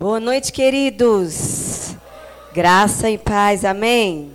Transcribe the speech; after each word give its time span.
Boa 0.00 0.18
noite, 0.18 0.50
queridos. 0.50 1.94
Graça 2.54 3.10
e 3.10 3.18
paz, 3.18 3.66
amém? 3.66 4.34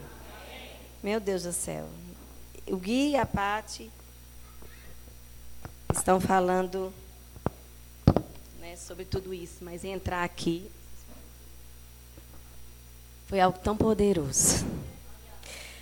Meu 1.02 1.20
Deus 1.20 1.42
do 1.42 1.52
céu. 1.52 1.88
O 2.68 2.78
Gui 2.78 3.14
e 3.14 3.18
a 3.18 3.26
Pati 3.26 3.90
estão 5.92 6.22
falando 6.22 6.94
né, 8.60 8.76
sobre 8.76 9.06
tudo 9.06 9.34
isso, 9.34 9.64
mas 9.64 9.84
entrar 9.84 10.24
aqui 10.24 10.70
foi 13.26 13.40
algo 13.40 13.58
tão 13.58 13.76
poderoso. 13.76 14.64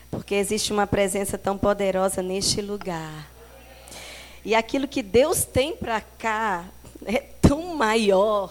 Porque 0.10 0.36
existe 0.36 0.72
uma 0.72 0.88
presença 0.88 1.38
tão 1.38 1.58
poderosa 1.58 2.22
neste 2.22 2.62
lugar. 2.62 3.30
E 4.46 4.56
aquilo 4.56 4.88
que 4.88 5.04
Deus 5.04 5.44
tem 5.44 5.76
para 5.76 6.00
cá 6.00 6.70
é 7.06 7.18
tão 7.18 7.76
maior 7.76 8.50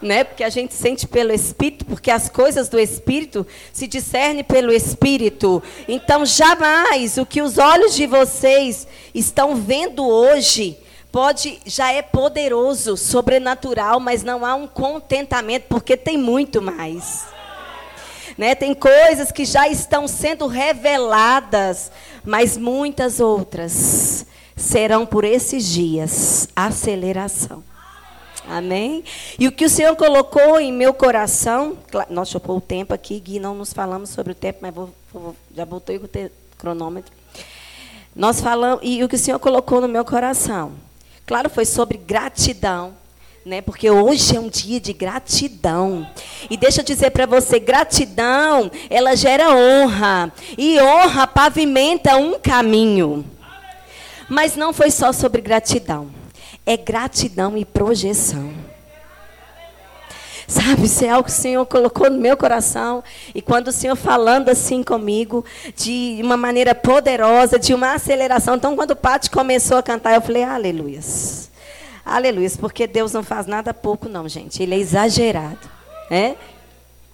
né? 0.00 0.24
Porque 0.24 0.42
a 0.42 0.48
gente 0.48 0.74
sente 0.74 1.06
pelo 1.06 1.32
Espírito, 1.32 1.84
porque 1.84 2.10
as 2.10 2.28
coisas 2.28 2.68
do 2.68 2.78
Espírito 2.78 3.46
se 3.72 3.86
discernem 3.86 4.44
pelo 4.44 4.72
Espírito. 4.72 5.62
Então, 5.86 6.24
jamais 6.24 7.18
o 7.18 7.26
que 7.26 7.42
os 7.42 7.58
olhos 7.58 7.94
de 7.94 8.06
vocês 8.06 8.86
estão 9.14 9.56
vendo 9.56 10.06
hoje 10.06 10.78
pode 11.12 11.60
já 11.66 11.92
é 11.92 12.02
poderoso, 12.02 12.96
sobrenatural, 12.96 14.00
mas 14.00 14.22
não 14.22 14.44
há 14.44 14.54
um 14.54 14.66
contentamento 14.66 15.66
porque 15.68 15.96
tem 15.96 16.16
muito 16.16 16.62
mais. 16.62 17.26
Né? 18.38 18.54
Tem 18.54 18.72
coisas 18.72 19.30
que 19.30 19.44
já 19.44 19.68
estão 19.68 20.08
sendo 20.08 20.46
reveladas, 20.46 21.90
mas 22.24 22.56
muitas 22.56 23.20
outras 23.20 24.24
serão 24.56 25.04
por 25.04 25.24
esses 25.24 25.66
dias 25.66 26.48
aceleração. 26.54 27.62
Amém? 28.50 29.04
E 29.38 29.46
o 29.46 29.52
que 29.52 29.64
o 29.64 29.70
Senhor 29.70 29.94
colocou 29.94 30.58
em 30.58 30.72
meu 30.72 30.92
coração, 30.92 31.78
nós 32.08 32.28
chocou 32.28 32.56
o 32.56 32.60
tempo 32.60 32.92
aqui, 32.92 33.20
Gui, 33.20 33.38
não 33.38 33.54
nos 33.54 33.72
falamos 33.72 34.10
sobre 34.10 34.32
o 34.32 34.34
tempo, 34.34 34.58
mas 34.60 34.74
vou, 34.74 34.92
vou, 35.12 35.36
já 35.54 35.64
com 35.64 35.76
o 35.76 36.30
cronômetro. 36.58 37.12
Nós 38.14 38.40
falamos, 38.40 38.80
e 38.82 39.04
o 39.04 39.08
que 39.08 39.14
o 39.14 39.18
Senhor 39.18 39.38
colocou 39.38 39.80
no 39.80 39.86
meu 39.86 40.04
coração, 40.04 40.72
claro, 41.24 41.48
foi 41.48 41.64
sobre 41.64 41.96
gratidão, 41.96 42.92
né? 43.46 43.60
Porque 43.60 43.88
hoje 43.88 44.36
é 44.36 44.40
um 44.40 44.48
dia 44.48 44.80
de 44.80 44.92
gratidão. 44.92 46.04
E 46.50 46.56
deixa 46.56 46.80
eu 46.80 46.84
dizer 46.84 47.10
para 47.12 47.26
você, 47.26 47.60
gratidão, 47.60 48.68
ela 48.90 49.14
gera 49.14 49.54
honra, 49.54 50.32
e 50.58 50.80
honra 50.80 51.24
pavimenta 51.24 52.16
um 52.16 52.36
caminho. 52.36 53.24
Mas 54.28 54.56
não 54.56 54.72
foi 54.72 54.90
só 54.90 55.12
sobre 55.12 55.40
gratidão 55.40 56.18
é 56.66 56.76
gratidão 56.76 57.56
e 57.56 57.64
projeção. 57.64 58.52
Sabe, 60.50 60.86
isso 60.86 61.04
é 61.04 61.10
algo 61.10 61.24
que 61.24 61.30
o 61.30 61.32
Senhor 61.32 61.64
colocou 61.64 62.10
no 62.10 62.18
meu 62.18 62.36
coração. 62.36 63.04
E 63.32 63.40
quando 63.40 63.68
o 63.68 63.72
Senhor 63.72 63.94
falando 63.94 64.48
assim 64.48 64.82
comigo, 64.82 65.44
de 65.76 66.18
uma 66.24 66.36
maneira 66.36 66.74
poderosa, 66.74 67.56
de 67.56 67.72
uma 67.72 67.94
aceleração. 67.94 68.56
Então, 68.56 68.74
quando 68.74 68.90
o 68.90 68.96
Pati 68.96 69.30
começou 69.30 69.78
a 69.78 69.82
cantar, 69.82 70.12
eu 70.14 70.20
falei, 70.20 70.42
aleluias. 70.42 71.48
Aleluias, 72.04 72.56
porque 72.56 72.88
Deus 72.88 73.12
não 73.12 73.22
faz 73.22 73.46
nada 73.46 73.72
pouco, 73.72 74.08
não, 74.08 74.28
gente. 74.28 74.60
Ele 74.60 74.74
é 74.74 74.78
exagerado. 74.78 75.70
É? 76.10 76.34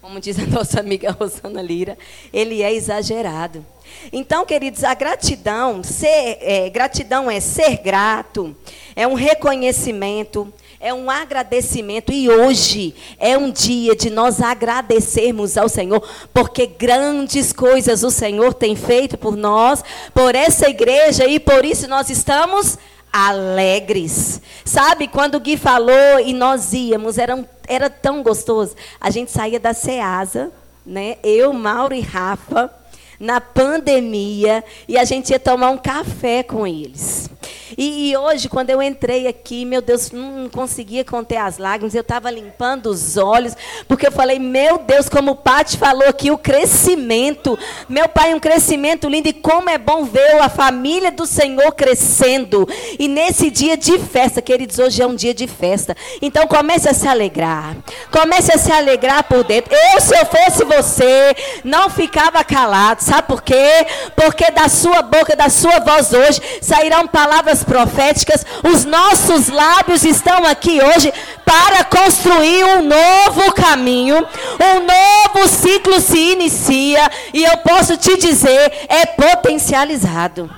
Como 0.06 0.20
diz 0.20 0.38
a 0.38 0.46
nossa 0.46 0.78
amiga 0.78 1.10
Rosana 1.10 1.60
Lira, 1.60 1.98
ele 2.32 2.62
é 2.62 2.72
exagerado. 2.72 3.66
Então, 4.12 4.46
queridos, 4.46 4.84
a 4.84 4.94
gratidão, 4.94 5.82
ser, 5.82 6.38
é, 6.40 6.70
gratidão 6.70 7.28
é 7.28 7.40
ser 7.40 7.78
grato, 7.78 8.54
é 8.94 9.04
um 9.04 9.14
reconhecimento, 9.14 10.52
é 10.78 10.94
um 10.94 11.10
agradecimento. 11.10 12.12
E 12.12 12.30
hoje 12.30 12.94
é 13.18 13.36
um 13.36 13.50
dia 13.50 13.96
de 13.96 14.08
nós 14.08 14.40
agradecermos 14.40 15.58
ao 15.58 15.68
Senhor, 15.68 16.00
porque 16.32 16.66
grandes 16.66 17.52
coisas 17.52 18.04
o 18.04 18.10
Senhor 18.10 18.54
tem 18.54 18.76
feito 18.76 19.18
por 19.18 19.36
nós, 19.36 19.82
por 20.14 20.36
essa 20.36 20.70
igreja, 20.70 21.26
e 21.26 21.40
por 21.40 21.64
isso 21.64 21.88
nós 21.88 22.10
estamos 22.10 22.78
alegres. 23.16 24.42
Sabe, 24.64 25.08
quando 25.08 25.36
o 25.36 25.40
Gui 25.40 25.56
falou 25.56 26.20
e 26.24 26.34
nós 26.34 26.74
íamos, 26.74 27.16
era, 27.16 27.42
era 27.66 27.88
tão 27.88 28.22
gostoso. 28.22 28.76
A 29.00 29.10
gente 29.10 29.30
saía 29.30 29.58
da 29.58 29.72
Ceasa, 29.72 30.52
né? 30.84 31.16
Eu, 31.22 31.52
Mauro 31.54 31.94
e 31.94 32.00
Rafa 32.00 32.70
na 33.18 33.40
pandemia 33.40 34.64
e 34.86 34.98
a 34.98 35.04
gente 35.04 35.30
ia 35.30 35.38
tomar 35.38 35.70
um 35.70 35.78
café 35.78 36.42
com 36.42 36.66
eles. 36.66 37.30
E, 37.76 38.10
e 38.10 38.16
hoje, 38.16 38.48
quando 38.48 38.70
eu 38.70 38.82
entrei 38.82 39.26
aqui, 39.26 39.64
meu 39.64 39.82
Deus, 39.82 40.10
não 40.10 40.48
conseguia 40.48 41.04
conter 41.04 41.36
as 41.36 41.58
lágrimas, 41.58 41.94
eu 41.94 42.00
estava 42.00 42.30
limpando 42.30 42.86
os 42.86 43.16
olhos, 43.16 43.54
porque 43.88 44.06
eu 44.06 44.12
falei, 44.12 44.38
meu 44.38 44.78
Deus, 44.78 45.08
como 45.08 45.32
o 45.32 45.36
Pati 45.36 45.76
falou 45.76 46.08
aqui, 46.08 46.30
o 46.30 46.38
crescimento. 46.38 47.58
Meu 47.88 48.08
pai, 48.08 48.34
um 48.34 48.40
crescimento 48.40 49.08
lindo, 49.08 49.28
e 49.28 49.32
como 49.32 49.68
é 49.68 49.78
bom 49.78 50.04
ver 50.04 50.40
a 50.40 50.48
família 50.48 51.10
do 51.10 51.26
Senhor 51.26 51.72
crescendo. 51.72 52.68
E 52.98 53.08
nesse 53.08 53.50
dia 53.50 53.76
de 53.76 53.98
festa, 53.98 54.40
queridos, 54.40 54.78
hoje 54.78 55.02
é 55.02 55.06
um 55.06 55.14
dia 55.14 55.34
de 55.34 55.46
festa. 55.46 55.96
Então 56.22 56.46
comece 56.46 56.88
a 56.88 56.94
se 56.94 57.06
alegrar. 57.06 57.76
Comece 58.10 58.52
a 58.52 58.58
se 58.58 58.70
alegrar 58.70 59.24
por 59.24 59.44
dentro. 59.44 59.74
Eu, 59.94 60.00
se 60.00 60.16
eu 60.16 60.26
fosse 60.26 60.64
você, 60.64 61.34
não 61.64 61.90
ficava 61.90 62.42
calado. 62.44 63.02
Sabe 63.06 63.28
por 63.28 63.40
quê? 63.40 63.86
Porque 64.16 64.50
da 64.50 64.68
sua 64.68 65.00
boca, 65.00 65.36
da 65.36 65.48
sua 65.48 65.78
voz 65.78 66.12
hoje, 66.12 66.40
sairão 66.60 67.06
palavras 67.06 67.62
proféticas, 67.62 68.44
os 68.68 68.84
nossos 68.84 69.46
lábios 69.46 70.02
estão 70.02 70.44
aqui 70.44 70.82
hoje 70.82 71.12
para 71.44 71.84
construir 71.84 72.64
um 72.64 72.82
novo 72.82 73.52
caminho, 73.54 74.16
um 74.16 74.80
novo 74.80 75.46
ciclo 75.46 76.00
se 76.00 76.18
inicia, 76.32 77.08
e 77.32 77.44
eu 77.44 77.56
posso 77.58 77.96
te 77.96 78.16
dizer, 78.16 78.72
é 78.88 79.06
potencializado. 79.06 80.50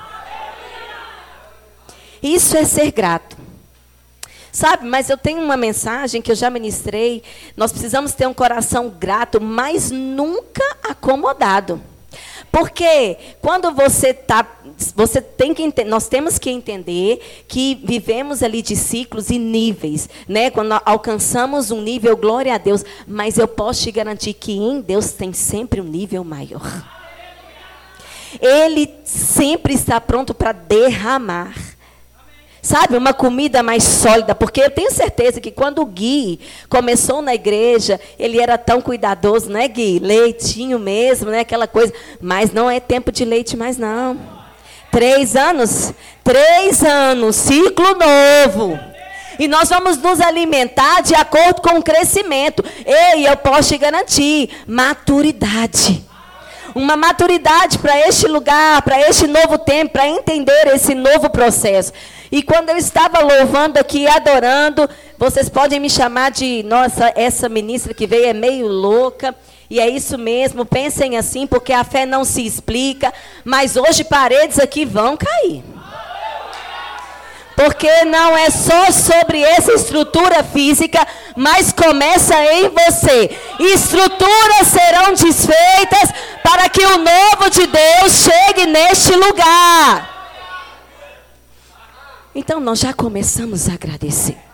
Isso 2.23 2.57
é 2.57 2.65
ser 2.65 2.91
grato. 2.93 3.37
Sabe, 4.51 4.87
mas 4.87 5.11
eu 5.11 5.19
tenho 5.19 5.43
uma 5.43 5.59
mensagem 5.59 6.23
que 6.23 6.33
eu 6.33 6.35
já 6.35 6.49
ministrei. 6.49 7.23
Nós 7.55 7.71
precisamos 7.71 8.15
ter 8.15 8.27
um 8.27 8.33
coração 8.33 8.89
grato, 8.89 9.39
mas 9.39 9.91
nunca 9.91 10.65
acomodado. 10.83 11.79
Porque 12.51 13.17
quando 13.41 13.73
você 13.73 14.09
está 14.09 14.47
você 14.95 15.21
tem 15.21 15.53
que 15.53 15.85
nós 15.85 16.09
temos 16.09 16.39
que 16.39 16.51
entender 16.51 17.45
que 17.49 17.81
vivemos 17.83 18.43
ali 18.43 18.63
de 18.63 18.77
ciclos 18.77 19.29
e 19.31 19.39
níveis, 19.39 20.09
né? 20.29 20.51
Quando 20.51 20.81
alcançamos 20.85 21.71
um 21.71 21.83
nível, 21.83 22.17
glória 22.17 22.55
a 22.55 22.59
Deus, 22.59 22.85
mas 23.07 23.39
eu 23.39 23.49
posso 23.49 23.83
te 23.83 23.91
garantir 23.91 24.35
que 24.35 24.53
em 24.53 24.81
Deus 24.81 25.13
tem 25.13 25.33
sempre 25.33 25.81
um 25.81 25.85
nível 25.85 26.23
maior. 26.23 26.99
Ele 28.41 28.95
sempre 29.05 29.75
está 29.75 30.01
pronto 30.01 30.35
para 30.35 30.53
derramar. 30.53 31.68
Sabe, 32.61 32.97
uma 32.97 33.15
comida 33.15 33.63
mais 33.63 33.85
sólida, 33.85 34.35
porque 34.35 34.61
eu 34.61 34.71
tenho 34.71 34.91
certeza 34.91 35.41
que 35.41 35.51
quando 35.51 35.81
o 35.81 35.87
Gui 35.87 36.41
começou 36.69 37.23
na 37.23 37.35
igreja, 37.35 38.01
ele 38.19 38.41
era 38.41 38.59
tão 38.59 38.81
cuidadoso, 38.81 39.49
né, 39.49 39.69
Gui? 39.69 40.01
Leitinho 40.01 40.79
mesmo, 40.79 41.31
né, 41.31 41.41
aquela 41.41 41.69
coisa. 41.69 41.93
Mas 42.21 42.53
não 42.53 42.69
é 42.69 42.81
tempo 42.81 43.13
de 43.13 43.25
leite 43.25 43.57
mais, 43.57 43.79
não. 43.79 44.19
Três 44.91 45.37
anos? 45.37 45.93
Três 46.25 46.83
anos, 46.83 47.37
ciclo 47.37 47.95
novo. 47.95 48.79
E 49.39 49.47
nós 49.47 49.69
vamos 49.69 49.97
nos 49.99 50.21
alimentar 50.21 51.01
de 51.01 51.15
acordo 51.15 51.63
com 51.63 51.79
o 51.79 51.83
crescimento. 51.83 52.65
Ei, 52.85 53.29
eu 53.29 53.37
posso 53.37 53.69
te 53.69 53.79
garantir, 53.79 54.51
maturidade. 54.67 56.08
Uma 56.75 56.97
maturidade 56.97 57.79
para 57.79 57.99
este 58.07 58.27
lugar, 58.27 58.83
para 58.83 59.01
este 59.09 59.27
novo 59.27 59.59
tempo, 59.59 59.93
para 59.93 60.09
entender 60.09 60.67
esse 60.75 60.95
novo 60.95 61.31
processo. 61.31 61.93
E 62.31 62.43
quando 62.43 62.69
eu 62.71 62.77
estava 62.77 63.21
louvando 63.21 63.79
aqui, 63.79 64.07
adorando, 64.07 64.89
vocês 65.17 65.49
podem 65.49 65.81
me 65.81 65.89
chamar 65.89 66.31
de, 66.31 66.63
nossa, 66.63 67.13
essa 67.17 67.49
ministra 67.49 67.95
que 67.95 68.07
veio 68.07 68.27
é 68.27 68.33
meio 68.33 68.69
louca. 68.69 69.35
E 69.71 69.81
é 69.81 69.89
isso 69.89 70.17
mesmo, 70.17 70.65
pensem 70.65 71.17
assim, 71.19 71.47
porque 71.47 71.73
a 71.75 71.85
fé 71.85 72.07
não 72.07 72.25
se 72.25 72.45
explica, 72.47 73.13
mas 73.45 73.77
hoje 73.77 74.03
paredes 74.03 74.59
aqui 74.59 74.87
vão 74.87 75.15
cair. 75.15 75.63
Porque 77.59 78.05
não 78.05 78.39
é 78.39 78.51
só 78.51 78.93
sobre 78.93 79.43
essa 79.43 79.73
estrutura 79.73 80.45
física, 80.45 81.05
mas 81.35 81.73
começa 81.73 82.37
em 82.55 82.69
você. 82.69 83.37
Estruturas 83.59 84.69
serão 84.69 85.13
desfeitas 85.13 86.13
para 86.41 86.69
que 86.69 86.85
o 86.85 86.99
novo 86.99 87.51
de 87.51 87.67
Deus 87.67 88.13
chegue 88.13 88.65
neste 88.65 89.13
lugar. 89.13 90.09
Então 92.33 92.61
nós 92.61 92.79
já 92.79 92.93
começamos 92.93 93.69
a 93.69 93.73
agradecer. 93.73 94.48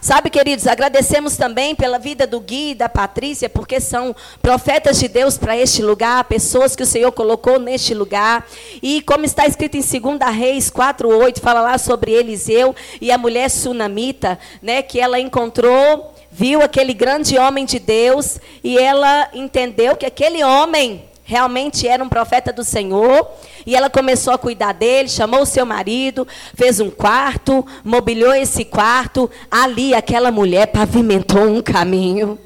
Sabe, 0.00 0.30
queridos, 0.30 0.66
agradecemos 0.66 1.36
também 1.36 1.74
pela 1.74 1.98
vida 1.98 2.26
do 2.26 2.40
Gui 2.40 2.70
e 2.70 2.74
da 2.74 2.88
Patrícia, 2.88 3.50
porque 3.50 3.78
são 3.78 4.16
profetas 4.40 4.98
de 4.98 5.06
Deus 5.08 5.36
para 5.36 5.54
este 5.54 5.82
lugar, 5.82 6.24
pessoas 6.24 6.74
que 6.74 6.82
o 6.82 6.86
Senhor 6.86 7.12
colocou 7.12 7.58
neste 7.58 7.92
lugar. 7.92 8.46
E 8.82 9.02
como 9.02 9.26
está 9.26 9.46
escrito 9.46 9.76
em 9.76 9.82
2 9.82 10.34
Reis 10.34 10.70
4:8, 10.70 11.40
fala 11.40 11.60
lá 11.60 11.76
sobre 11.76 12.12
Eliseu 12.12 12.74
e 12.98 13.12
a 13.12 13.18
mulher 13.18 13.50
sunamita, 13.50 14.38
né, 14.62 14.80
que 14.80 14.98
ela 14.98 15.20
encontrou 15.20 16.14
viu 16.30 16.62
aquele 16.62 16.94
grande 16.94 17.36
homem 17.36 17.64
de 17.64 17.80
Deus 17.80 18.38
e 18.62 18.78
ela 18.78 19.28
entendeu 19.34 19.96
que 19.96 20.06
aquele 20.06 20.44
homem 20.44 21.09
realmente 21.30 21.86
era 21.86 22.02
um 22.02 22.08
profeta 22.08 22.52
do 22.52 22.64
Senhor. 22.64 23.30
E 23.64 23.76
ela 23.76 23.88
começou 23.88 24.32
a 24.32 24.38
cuidar 24.38 24.72
dele, 24.72 25.08
chamou 25.08 25.42
o 25.42 25.46
seu 25.46 25.64
marido, 25.64 26.26
fez 26.56 26.80
um 26.80 26.90
quarto, 26.90 27.64
mobiliou 27.84 28.34
esse 28.34 28.64
quarto. 28.64 29.30
Ali, 29.48 29.94
aquela 29.94 30.32
mulher 30.32 30.66
pavimentou 30.66 31.42
um 31.42 31.62
caminho. 31.62 32.36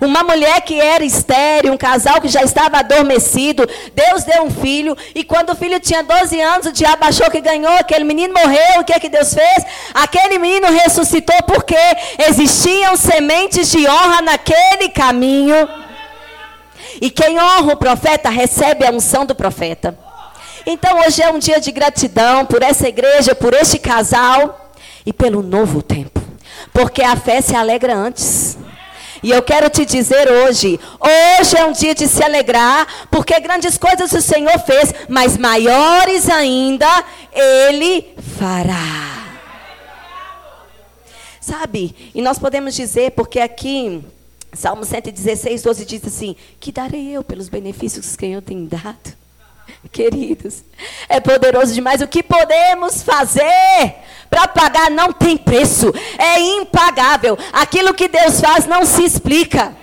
Uma 0.00 0.22
mulher 0.22 0.60
que 0.62 0.80
era 0.80 1.04
estéril, 1.04 1.72
um 1.72 1.76
casal 1.76 2.20
que 2.20 2.28
já 2.28 2.42
estava 2.42 2.78
adormecido, 2.78 3.68
Deus 3.94 4.24
deu 4.24 4.44
um 4.44 4.50
filho, 4.50 4.96
e 5.14 5.24
quando 5.24 5.50
o 5.50 5.56
filho 5.56 5.80
tinha 5.80 6.02
12 6.02 6.40
anos, 6.40 6.66
o 6.66 6.72
diabo 6.72 7.04
achou 7.04 7.30
que 7.30 7.40
ganhou, 7.40 7.72
aquele 7.72 8.04
menino 8.04 8.34
morreu, 8.34 8.80
o 8.80 8.84
que 8.84 8.92
é 8.92 9.00
que 9.00 9.08
Deus 9.08 9.32
fez? 9.32 9.64
Aquele 9.94 10.38
menino 10.38 10.66
ressuscitou 10.66 11.36
porque 11.46 11.76
existiam 12.28 12.96
sementes 12.96 13.70
de 13.70 13.86
honra 13.88 14.20
naquele 14.20 14.90
caminho. 14.90 15.81
E 17.02 17.10
quem 17.10 17.36
honra 17.36 17.72
o 17.72 17.76
profeta 17.76 18.30
recebe 18.30 18.86
a 18.86 18.92
unção 18.92 19.26
do 19.26 19.34
profeta. 19.34 19.98
Então 20.64 21.00
hoje 21.00 21.20
é 21.20 21.28
um 21.28 21.38
dia 21.40 21.60
de 21.60 21.72
gratidão 21.72 22.46
por 22.46 22.62
essa 22.62 22.88
igreja, 22.88 23.34
por 23.34 23.52
este 23.54 23.76
casal 23.76 24.72
e 25.04 25.12
pelo 25.12 25.42
novo 25.42 25.82
tempo. 25.82 26.22
Porque 26.72 27.02
a 27.02 27.16
fé 27.16 27.40
se 27.40 27.56
alegra 27.56 27.92
antes. 27.92 28.56
E 29.20 29.32
eu 29.32 29.42
quero 29.42 29.68
te 29.68 29.84
dizer 29.84 30.30
hoje, 30.30 30.78
hoje 31.00 31.56
é 31.56 31.64
um 31.64 31.72
dia 31.72 31.92
de 31.92 32.06
se 32.06 32.22
alegrar, 32.22 32.86
porque 33.10 33.38
grandes 33.40 33.76
coisas 33.76 34.12
o 34.12 34.22
Senhor 34.22 34.56
fez, 34.60 34.94
mas 35.08 35.36
maiores 35.36 36.30
ainda 36.30 36.86
Ele 37.32 38.14
fará. 38.38 39.34
Sabe? 41.40 42.12
E 42.14 42.22
nós 42.22 42.38
podemos 42.38 42.76
dizer, 42.76 43.10
porque 43.10 43.40
aqui, 43.40 44.04
Salmo 44.52 44.84
116, 44.84 45.62
12 45.62 45.84
diz 45.84 46.04
assim: 46.06 46.36
Que 46.60 46.70
darei 46.70 47.08
eu 47.08 47.24
pelos 47.24 47.48
benefícios 47.48 48.16
que 48.16 48.26
eu 48.26 48.42
tenho 48.42 48.66
dado? 48.66 49.16
Queridos, 49.90 50.62
é 51.08 51.20
poderoso 51.20 51.72
demais. 51.72 52.02
O 52.02 52.08
que 52.08 52.22
podemos 52.22 53.02
fazer 53.02 53.94
para 54.28 54.48
pagar 54.48 54.90
não 54.90 55.12
tem 55.12 55.36
preço, 55.36 55.92
é 56.18 56.40
impagável. 56.40 57.38
Aquilo 57.52 57.94
que 57.94 58.08
Deus 58.08 58.40
faz 58.40 58.66
não 58.66 58.84
se 58.84 59.04
explica. 59.04 59.74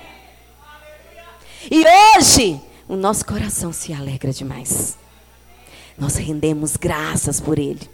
E 1.69 1.83
hoje, 2.17 2.59
o 2.87 2.95
nosso 2.95 3.25
coração 3.25 3.71
se 3.71 3.93
alegra 3.93 4.31
demais. 4.31 4.97
Nós 5.97 6.15
rendemos 6.15 6.77
graças 6.77 7.39
por 7.39 7.59
Ele. 7.59 7.89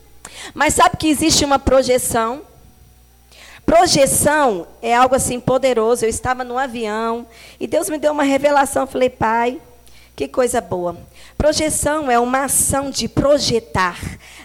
Mas 0.54 0.75
sabe 0.75 0.98
que 0.98 1.07
existe 1.07 1.44
uma 1.44 1.57
projeção? 1.57 2.44
Projeção 3.65 4.67
é 4.81 4.95
algo 4.95 5.15
assim 5.15 5.39
poderoso. 5.39 6.06
Eu 6.06 6.09
estava 6.09 6.44
no 6.44 6.57
avião 6.57 7.25
e 7.59 7.65
Deus 7.65 7.89
me 7.89 7.97
deu 7.97 8.12
uma 8.12 8.23
revelação. 8.23 8.83
Eu 8.83 8.88
falei, 8.88 9.09
Pai, 9.09 9.59
que 10.15 10.27
coisa 10.27 10.62
boa. 10.62 10.95
Projeção 11.38 12.09
é 12.09 12.19
uma 12.19 12.45
ação 12.45 12.89
de 12.89 13.07
projetar, 13.07 14.00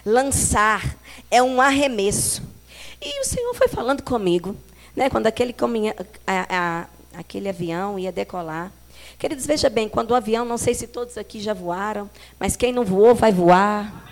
lançar, 0.05 0.97
é 1.29 1.41
um 1.41 1.61
arremesso. 1.61 2.43
E 3.01 3.21
o 3.21 3.23
Senhor 3.23 3.53
foi 3.55 3.67
falando 3.67 4.03
comigo, 4.03 4.55
né, 4.95 5.09
quando 5.09 5.27
aquele, 5.27 5.55
a, 6.27 6.45
a, 6.49 6.85
aquele 7.17 7.49
avião 7.49 7.97
ia 7.97 8.11
decolar. 8.11 8.71
Queridos, 9.17 9.45
veja 9.45 9.69
bem, 9.69 9.87
quando 9.87 10.11
o 10.11 10.15
avião, 10.15 10.43
não 10.43 10.57
sei 10.57 10.73
se 10.73 10.87
todos 10.87 11.17
aqui 11.17 11.39
já 11.39 11.53
voaram, 11.53 12.09
mas 12.39 12.55
quem 12.55 12.73
não 12.73 12.83
voou 12.83 13.15
vai 13.15 13.31
voar. 13.31 14.09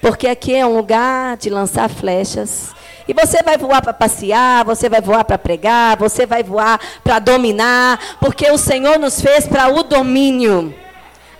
Porque 0.00 0.26
aqui 0.26 0.54
é 0.54 0.66
um 0.66 0.74
lugar 0.74 1.36
de 1.36 1.50
lançar 1.50 1.88
flechas. 1.88 2.74
E 3.08 3.14
você 3.14 3.42
vai 3.42 3.56
voar 3.56 3.82
para 3.82 3.92
passear, 3.92 4.64
você 4.64 4.88
vai 4.88 5.00
voar 5.00 5.24
para 5.24 5.38
pregar, 5.38 5.96
você 5.96 6.26
vai 6.26 6.42
voar 6.42 6.80
para 7.02 7.18
dominar, 7.18 8.18
porque 8.20 8.50
o 8.50 8.58
Senhor 8.58 8.98
nos 8.98 9.20
fez 9.20 9.46
para 9.46 9.68
o 9.68 9.82
domínio. 9.82 10.74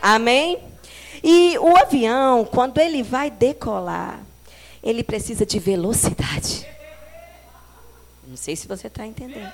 Amém? 0.00 0.58
E 1.22 1.58
o 1.58 1.76
avião, 1.76 2.44
quando 2.44 2.78
ele 2.78 3.02
vai 3.02 3.30
decolar, 3.30 4.20
ele 4.82 5.04
precisa 5.04 5.44
de 5.44 5.58
velocidade. 5.58 6.66
Não 8.26 8.36
sei 8.36 8.56
se 8.56 8.66
você 8.66 8.86
está 8.86 9.06
entendendo. 9.06 9.52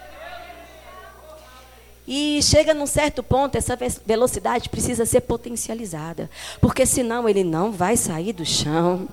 E 2.07 2.41
chega 2.41 2.73
num 2.73 2.87
certo 2.87 3.21
ponto, 3.23 3.57
essa 3.59 3.77
velocidade 4.05 4.69
precisa 4.69 5.05
ser 5.05 5.23
potencializada, 5.23 6.31
porque 6.61 6.87
senão 6.87 7.29
ele 7.29 7.43
não 7.43 7.73
vai 7.73 7.97
sair 7.97 8.33
do 8.33 8.45
chão. 8.45 9.09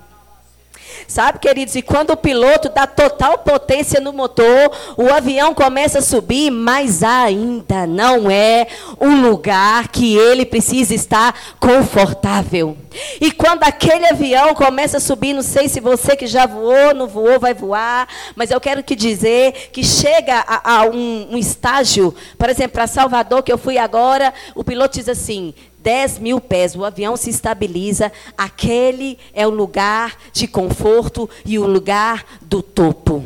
Sabe, 1.07 1.39
queridos, 1.39 1.75
e 1.75 1.81
quando 1.81 2.11
o 2.11 2.17
piloto 2.17 2.69
dá 2.69 2.87
total 2.87 3.39
potência 3.39 3.99
no 3.99 4.13
motor, 4.13 4.71
o 4.97 5.11
avião 5.11 5.53
começa 5.53 5.99
a 5.99 6.01
subir, 6.01 6.49
mas 6.49 7.03
ainda 7.03 7.85
não 7.85 8.31
é 8.31 8.67
um 8.99 9.21
lugar 9.21 9.89
que 9.89 10.15
ele 10.15 10.45
precisa 10.45 10.95
estar 10.95 11.55
confortável. 11.59 12.77
E 13.19 13.31
quando 13.31 13.63
aquele 13.63 14.05
avião 14.05 14.53
começa 14.53 14.97
a 14.97 15.01
subir, 15.01 15.33
não 15.33 15.41
sei 15.41 15.67
se 15.67 15.79
você 15.79 16.15
que 16.15 16.27
já 16.27 16.45
voou, 16.45 16.93
não 16.93 17.07
voou, 17.07 17.39
vai 17.39 17.53
voar, 17.53 18.07
mas 18.35 18.51
eu 18.51 18.61
quero 18.61 18.83
que 18.83 18.95
dizer 18.95 19.69
que 19.71 19.83
chega 19.83 20.43
a, 20.47 20.79
a 20.79 20.85
um, 20.85 21.29
um 21.31 21.37
estágio, 21.37 22.13
por 22.37 22.49
exemplo, 22.49 22.73
para 22.73 22.87
Salvador, 22.87 23.43
que 23.43 23.51
eu 23.51 23.57
fui 23.57 23.77
agora, 23.77 24.33
o 24.55 24.63
piloto 24.63 24.97
diz 24.97 25.09
assim: 25.09 25.53
10 25.83 26.19
mil 26.19 26.39
pés, 26.39 26.75
o 26.75 26.85
avião 26.85 27.17
se 27.17 27.29
estabiliza, 27.29 28.11
aquele 28.37 29.19
é 29.33 29.45
o 29.45 29.49
lugar 29.49 30.17
de 30.31 30.47
conforto 30.47 31.29
e 31.45 31.59
o 31.59 31.67
lugar 31.67 32.25
do 32.41 32.61
topo. 32.61 33.23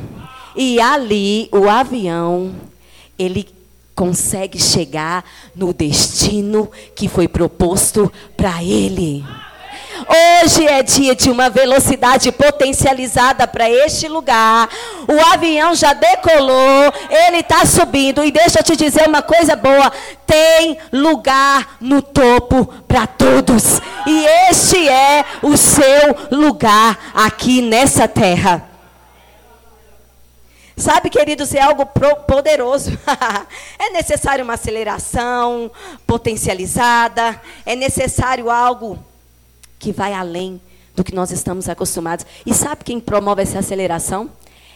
E 0.56 0.82
ali 0.82 1.48
o 1.52 1.70
avião, 1.70 2.56
ele 3.18 3.48
consegue 3.96 4.60
chegar 4.60 5.24
no 5.56 5.72
destino 5.72 6.70
que 6.96 7.08
foi 7.08 7.28
proposto 7.28 8.12
para 8.36 8.64
ele. 8.64 9.24
Hoje 10.06 10.68
é 10.68 10.84
dia 10.84 11.16
de 11.16 11.30
uma 11.30 11.50
velocidade 11.50 12.32
potencializada 12.32 13.48
para 13.48 13.70
este 13.70 14.08
lugar. 14.08 14.70
O 15.08 15.34
avião 15.34 15.74
já 15.74 15.94
decolou, 15.94 16.94
ele 17.10 17.38
está 17.38 17.66
subindo. 17.66 18.24
E 18.24 18.32
deixa 18.32 18.60
eu 18.60 18.64
te 18.64 18.76
dizer 18.76 19.08
uma 19.08 19.22
coisa 19.22 19.56
boa: 19.56 19.92
tem 20.26 20.78
lugar 20.92 21.78
no 21.82 22.02
topo 22.02 22.66
para 22.88 23.08
todos. 23.08 23.82
E 24.06 24.26
este 24.50 24.88
é 24.88 25.26
o 25.42 25.58
seu 25.58 26.16
lugar 26.32 27.12
aqui 27.14 27.62
nessa 27.62 28.08
terra. 28.08 28.70
Sabe, 30.76 31.10
queridos, 31.10 31.56
é 31.56 31.62
algo 31.62 31.88
poderoso. 32.28 32.92
é 33.80 33.90
necessário 33.90 34.44
uma 34.44 34.54
aceleração 34.54 35.72
potencializada, 36.06 37.42
é 37.66 37.76
necessário 37.76 38.52
algo 38.52 39.04
que 39.80 39.92
vai 39.92 40.14
além 40.14 40.60
do 40.96 41.04
que 41.04 41.14
nós 41.14 41.32
estamos 41.32 41.70
acostumados. 41.70 42.26
E 42.46 42.54
sabe 42.54 42.84
quem 42.84 43.00
promove 43.00 43.44
essa 43.44 43.60
aceleração? 43.60 44.30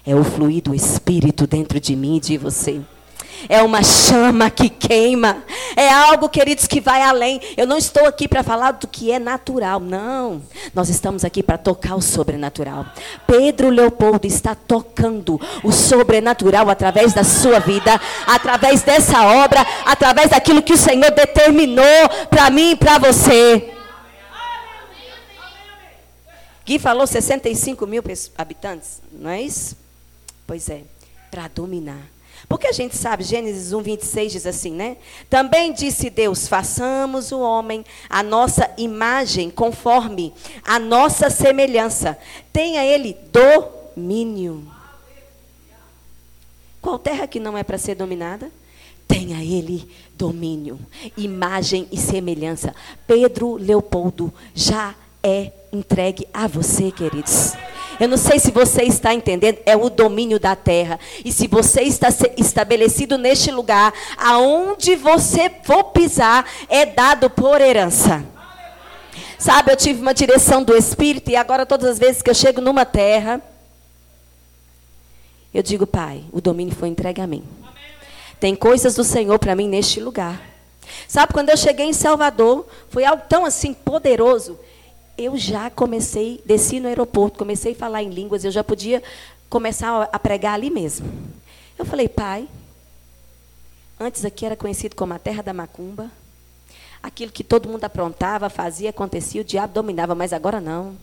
É 0.06 0.16
o 0.16 0.24
fluir 0.24 0.64
do 0.64 0.74
Espírito 0.74 1.46
dentro 1.46 1.80
de 1.80 1.96
mim 1.96 2.18
e 2.18 2.20
de 2.20 2.38
você. 2.38 2.82
É 3.50 3.62
uma 3.62 3.84
chama 3.84 4.50
que 4.50 4.70
queima. 4.70 5.44
É 5.76 5.90
algo, 5.90 6.30
queridos, 6.30 6.68
que 6.68 6.80
vai 6.80 7.02
além. 7.02 7.42
Eu 7.58 7.66
não 7.66 7.78
estou 7.78 8.06
aqui 8.06 8.28
para 8.28 8.44
falar 8.44 8.72
do 8.72 8.88
que 8.88 9.12
é 9.12 9.20
natural. 9.20 9.80
Não. 9.80 10.42
Nós 10.74 10.90
estamos 10.90 11.26
aqui 11.26 11.42
para 11.42 11.58
tocar 11.58 11.96
o 11.96 12.02
sobrenatural. 12.02 12.86
Pedro 13.26 13.70
Leopoldo 13.70 14.28
está 14.28 14.54
tocando 14.54 15.40
o 15.64 15.72
sobrenatural 15.72 16.70
através 16.70 17.14
da 17.14 17.24
sua 17.24 17.60
vida, 17.60 18.00
através 18.28 18.84
dessa 18.84 19.24
obra, 19.24 19.66
através 19.86 20.30
daquilo 20.30 20.62
que 20.62 20.74
o 20.74 20.78
Senhor 20.78 21.12
determinou 21.12 21.84
para 22.30 22.50
mim 22.50 22.72
e 22.72 22.76
para 22.76 23.00
você. 23.00 23.81
Gui 26.72 26.80
falou 26.80 27.06
65 27.06 27.86
mil 27.86 28.02
habitantes, 28.38 29.02
não 29.12 29.30
é 29.30 29.42
isso? 29.42 29.76
Pois 30.48 30.70
é, 30.70 30.84
para 31.30 31.50
dominar. 31.50 32.10
Porque 32.48 32.66
a 32.66 32.72
gente 32.72 32.96
sabe, 32.96 33.26
Gênesis 33.26 33.74
1, 33.74 33.82
26 33.82 34.32
diz 34.32 34.46
assim, 34.46 34.72
né? 34.72 34.96
Também 35.30 35.74
disse 35.74 36.10
Deus: 36.10 36.48
façamos 36.48 37.34
o 37.34 37.42
homem 37.42 37.84
a 38.10 38.24
nossa 38.24 38.74
imagem, 38.78 39.50
conforme 39.50 40.34
a 40.64 40.80
nossa 40.80 41.30
semelhança. 41.30 42.18
Tenha 42.54 42.86
ele 42.86 43.18
domínio. 43.34 44.66
Qual 46.82 46.98
terra 46.98 47.28
que 47.28 47.40
não 47.40 47.58
é 47.58 47.64
para 47.64 47.78
ser 47.78 47.96
dominada? 47.96 48.50
Tenha 49.10 49.44
ele 49.44 49.92
domínio, 50.16 50.80
imagem 51.18 51.86
e 51.92 51.98
semelhança. 51.98 52.74
Pedro 53.06 53.58
Leopoldo 53.58 54.34
já 54.56 54.96
é 55.24 55.52
entregue 55.72 56.28
a 56.34 56.48
você, 56.48 56.92
queridos. 56.92 57.54
Eu 58.00 58.08
não 58.08 58.18
sei 58.18 58.40
se 58.40 58.50
você 58.50 58.84
está 58.84 59.14
entendendo, 59.14 59.60
é 59.66 59.76
o 59.76 59.90
domínio 59.90 60.40
da 60.40 60.56
terra. 60.56 61.00
E 61.24 61.32
se 61.32 61.48
você 61.48 61.82
está 61.84 62.08
estabelecido 62.36 63.18
neste 63.18 63.52
lugar, 63.52 63.94
aonde 64.18 64.96
você 64.96 65.52
for 65.64 65.84
pisar, 65.86 66.50
é 66.68 66.86
dado 66.86 67.30
por 67.30 67.62
herança. 67.62 68.26
Sabe, 69.38 69.72
eu 69.72 69.76
tive 69.76 70.02
uma 70.02 70.14
direção 70.14 70.64
do 70.64 70.76
Espírito 70.76 71.30
e 71.30 71.36
agora 71.36 71.66
todas 71.66 71.90
as 71.90 72.00
vezes 72.00 72.22
que 72.22 72.30
eu 72.30 72.34
chego 72.36 72.62
numa 72.62 72.86
terra, 72.86 73.42
eu 75.54 75.62
digo, 75.62 75.86
Pai, 75.86 76.24
o 76.32 76.40
domínio 76.40 76.74
foi 76.76 76.90
entregue 76.90 77.22
a 77.22 77.28
mim. 77.28 77.44
tem 78.40 78.56
coisas 78.56 78.96
do 78.96 79.04
Senhor 79.04 79.38
para 79.38 79.56
mim 79.56 79.68
neste 79.68 80.00
lugar. 80.00 80.42
Sabe, 81.08 81.34
quando 81.34 81.50
eu 81.50 81.58
cheguei 81.58 81.86
em 81.86 81.94
Salvador, 81.94 82.66
foi 82.90 83.06
algo 83.06 83.24
tão 83.30 83.46
assim 83.46 83.74
poderoso. 83.74 84.58
Eu 85.22 85.38
já 85.38 85.70
comecei, 85.70 86.42
desci 86.44 86.80
no 86.80 86.88
aeroporto, 86.88 87.38
comecei 87.38 87.74
a 87.74 87.76
falar 87.76 88.02
em 88.02 88.10
línguas, 88.10 88.44
eu 88.44 88.50
já 88.50 88.64
podia 88.64 89.04
começar 89.48 90.10
a 90.12 90.18
pregar 90.18 90.56
ali 90.56 90.72
mesmo. 90.72 91.08
Eu 91.78 91.86
falei, 91.86 92.10
pai, 92.10 92.48
antes 94.00 94.26
aqui 94.26 94.48
era 94.48 94.56
conhecido 94.56 94.96
como 94.96 95.14
a 95.14 95.20
terra 95.20 95.44
da 95.44 95.54
macumba. 95.54 96.10
Aquilo 97.04 97.32
que 97.32 97.44
todo 97.44 97.68
mundo 97.68 97.84
aprontava, 97.84 98.48
fazia, 98.48 98.92
acontecia, 98.92 99.42
o 99.42 99.44
diabo 99.44 99.74
dominava, 99.74 100.14
mas 100.14 100.32
agora 100.34 100.62
não. 100.62 100.96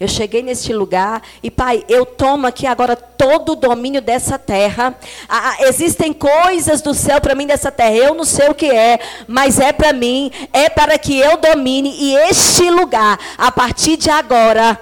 Eu 0.00 0.08
cheguei 0.08 0.42
neste 0.42 0.72
lugar 0.72 1.22
e, 1.42 1.50
Pai, 1.50 1.84
eu 1.88 2.04
tomo 2.04 2.46
aqui 2.46 2.66
agora 2.66 2.96
todo 2.96 3.52
o 3.52 3.56
domínio 3.56 4.02
dessa 4.02 4.36
terra. 4.38 4.98
Ah, 5.28 5.50
ah 5.50 5.68
existem 5.68 6.12
coisas 6.12 6.82
do 6.82 6.92
céu 6.92 7.20
para 7.20 7.34
mim 7.34 7.46
dessa 7.46 7.70
terra. 7.70 7.94
Eu 7.94 8.14
não 8.14 8.24
sei 8.24 8.48
o 8.48 8.54
que 8.54 8.66
é, 8.66 8.98
mas 9.28 9.60
é 9.60 9.72
para 9.72 9.92
mim, 9.92 10.30
é 10.52 10.68
para 10.68 10.98
que 10.98 11.18
eu 11.18 11.36
domine. 11.36 11.94
E 11.98 12.16
este 12.28 12.68
lugar, 12.70 13.18
a 13.38 13.52
partir 13.52 13.96
de 13.96 14.10
agora, 14.10 14.80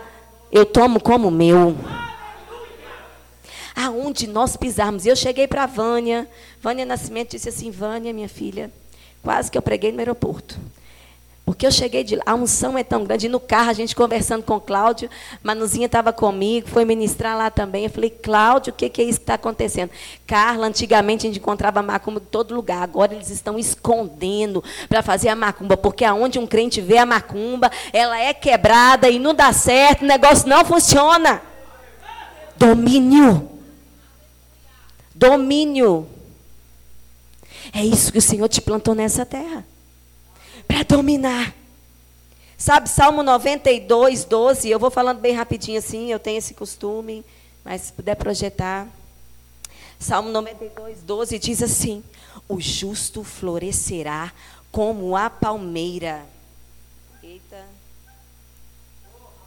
eu 0.50 0.64
tomo 0.64 1.00
como 1.00 1.30
meu. 1.30 1.76
Aonde 3.74 4.26
nós 4.26 4.56
pisarmos. 4.56 5.06
Eu 5.06 5.16
cheguei 5.16 5.46
para 5.46 5.66
Vânia. 5.66 6.28
Vânia 6.60 6.84
Nascimento 6.84 7.30
disse 7.30 7.48
assim: 7.48 7.70
Vânia, 7.70 8.12
minha 8.12 8.28
filha, 8.28 8.70
quase 9.22 9.50
que 9.50 9.56
eu 9.56 9.62
preguei 9.62 9.92
no 9.92 9.98
aeroporto. 9.98 10.58
Porque 11.44 11.66
eu 11.66 11.72
cheguei 11.72 12.04
de 12.04 12.14
lá, 12.14 12.22
a 12.24 12.34
unção 12.34 12.78
é 12.78 12.84
tão 12.84 13.02
grande. 13.04 13.26
E 13.26 13.28
no 13.28 13.40
carro, 13.40 13.70
a 13.70 13.72
gente 13.72 13.96
conversando 13.96 14.44
com 14.44 14.60
Cláudio, 14.60 15.10
Manuzinha 15.42 15.86
estava 15.86 16.12
comigo, 16.12 16.68
foi 16.68 16.84
ministrar 16.84 17.36
lá 17.36 17.50
também. 17.50 17.84
Eu 17.84 17.90
falei, 17.90 18.10
Cláudio, 18.10 18.72
o 18.72 18.76
que, 18.76 18.88
que 18.88 19.02
é 19.02 19.04
isso 19.04 19.18
que 19.18 19.24
está 19.24 19.34
acontecendo? 19.34 19.90
Carla, 20.24 20.68
antigamente 20.68 21.26
a 21.26 21.30
gente 21.30 21.40
encontrava 21.40 21.82
macumba 21.82 22.20
em 22.20 22.30
todo 22.30 22.54
lugar. 22.54 22.82
Agora 22.82 23.12
eles 23.12 23.28
estão 23.28 23.58
escondendo 23.58 24.62
para 24.88 25.02
fazer 25.02 25.30
a 25.30 25.36
macumba. 25.36 25.76
Porque 25.76 26.04
aonde 26.04 26.38
um 26.38 26.46
crente 26.46 26.80
vê 26.80 26.98
a 26.98 27.06
macumba, 27.06 27.72
ela 27.92 28.16
é 28.18 28.32
quebrada 28.32 29.10
e 29.10 29.18
não 29.18 29.34
dá 29.34 29.52
certo, 29.52 30.02
o 30.02 30.06
negócio 30.06 30.48
não 30.48 30.64
funciona. 30.64 31.42
Domínio. 32.56 33.50
Domínio. 35.12 36.06
É 37.72 37.84
isso 37.84 38.12
que 38.12 38.18
o 38.18 38.22
Senhor 38.22 38.48
te 38.48 38.60
plantou 38.60 38.94
nessa 38.94 39.24
terra 39.24 39.64
para 40.68 40.82
dominar. 40.82 41.54
Sabe, 42.56 42.88
Salmo 42.88 43.22
92, 43.22 44.24
12, 44.24 44.70
eu 44.70 44.78
vou 44.78 44.90
falando 44.90 45.18
bem 45.18 45.34
rapidinho 45.34 45.78
assim, 45.78 46.12
eu 46.12 46.18
tenho 46.18 46.38
esse 46.38 46.54
costume, 46.54 47.24
mas 47.64 47.82
se 47.82 47.92
puder 47.92 48.14
projetar. 48.14 48.86
Salmo 49.98 50.30
92, 50.30 51.02
12 51.02 51.38
diz 51.38 51.62
assim: 51.62 52.04
O 52.48 52.60
justo 52.60 53.24
florescerá 53.24 54.32
como 54.70 55.16
a 55.16 55.28
palmeira. 55.28 56.24
Eita. 57.22 57.64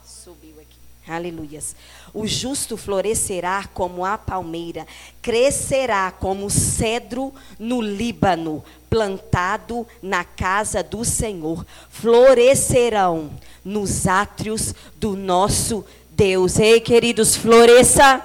Subiu 0.04 0.54
aqui. 0.60 0.78
Aleluias. 1.10 1.74
O 2.16 2.26
justo 2.26 2.78
florescerá 2.78 3.68
como 3.74 4.02
a 4.02 4.16
palmeira, 4.16 4.86
crescerá 5.20 6.10
como 6.10 6.46
o 6.46 6.50
cedro 6.50 7.30
no 7.58 7.82
Líbano, 7.82 8.64
plantado 8.88 9.86
na 10.00 10.24
casa 10.24 10.82
do 10.82 11.04
Senhor. 11.04 11.66
Florescerão 11.90 13.32
nos 13.62 14.06
átrios 14.06 14.74
do 14.96 15.14
nosso 15.14 15.84
Deus. 16.10 16.58
Ei, 16.58 16.80
queridos, 16.80 17.36
floresça. 17.36 18.24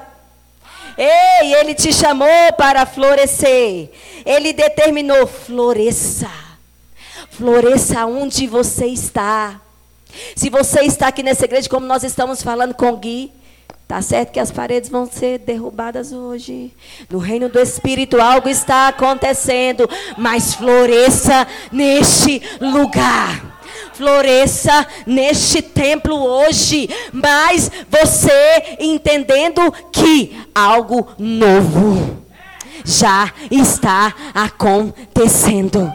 Ei, 0.98 1.54
ele 1.56 1.76
te 1.76 1.92
chamou 1.92 2.54
para 2.58 2.86
florescer. 2.86 3.92
Ele 4.26 4.54
determinou, 4.54 5.28
floresça. 5.28 6.32
Floresça 7.30 8.06
onde 8.06 8.48
você 8.48 8.86
está. 8.86 9.60
Se 10.34 10.50
você 10.50 10.80
está 10.84 11.10
aqui 11.10 11.22
nessa 11.22 11.44
igreja, 11.44 11.68
como 11.68 11.86
nós 11.86 12.06
estamos 12.06 12.42
falando 12.42 12.74
com 12.74 12.96
Gui, 12.96 13.34
Tá 13.92 14.02
certo 14.02 14.32
que 14.32 14.40
as 14.40 14.50
paredes 14.50 14.90
vão 14.90 15.06
ser 15.06 15.40
derrubadas 15.40 16.14
hoje. 16.14 16.72
No 17.10 17.20
reino 17.20 17.50
do 17.50 17.60
Espírito 17.60 18.22
algo 18.22 18.48
está 18.48 18.88
acontecendo, 18.88 19.86
mas 20.18 20.54
floresça 20.54 21.46
neste 21.74 22.42
lugar. 22.62 23.60
Floresça 23.94 24.88
neste 25.06 25.62
templo 25.62 26.16
hoje, 26.16 26.90
mas 27.12 27.70
você 27.90 28.78
entendendo 28.80 29.62
que 29.92 30.40
algo 30.56 31.10
novo 31.20 32.24
já 32.86 33.30
está 33.52 34.16
acontecendo. 34.34 35.92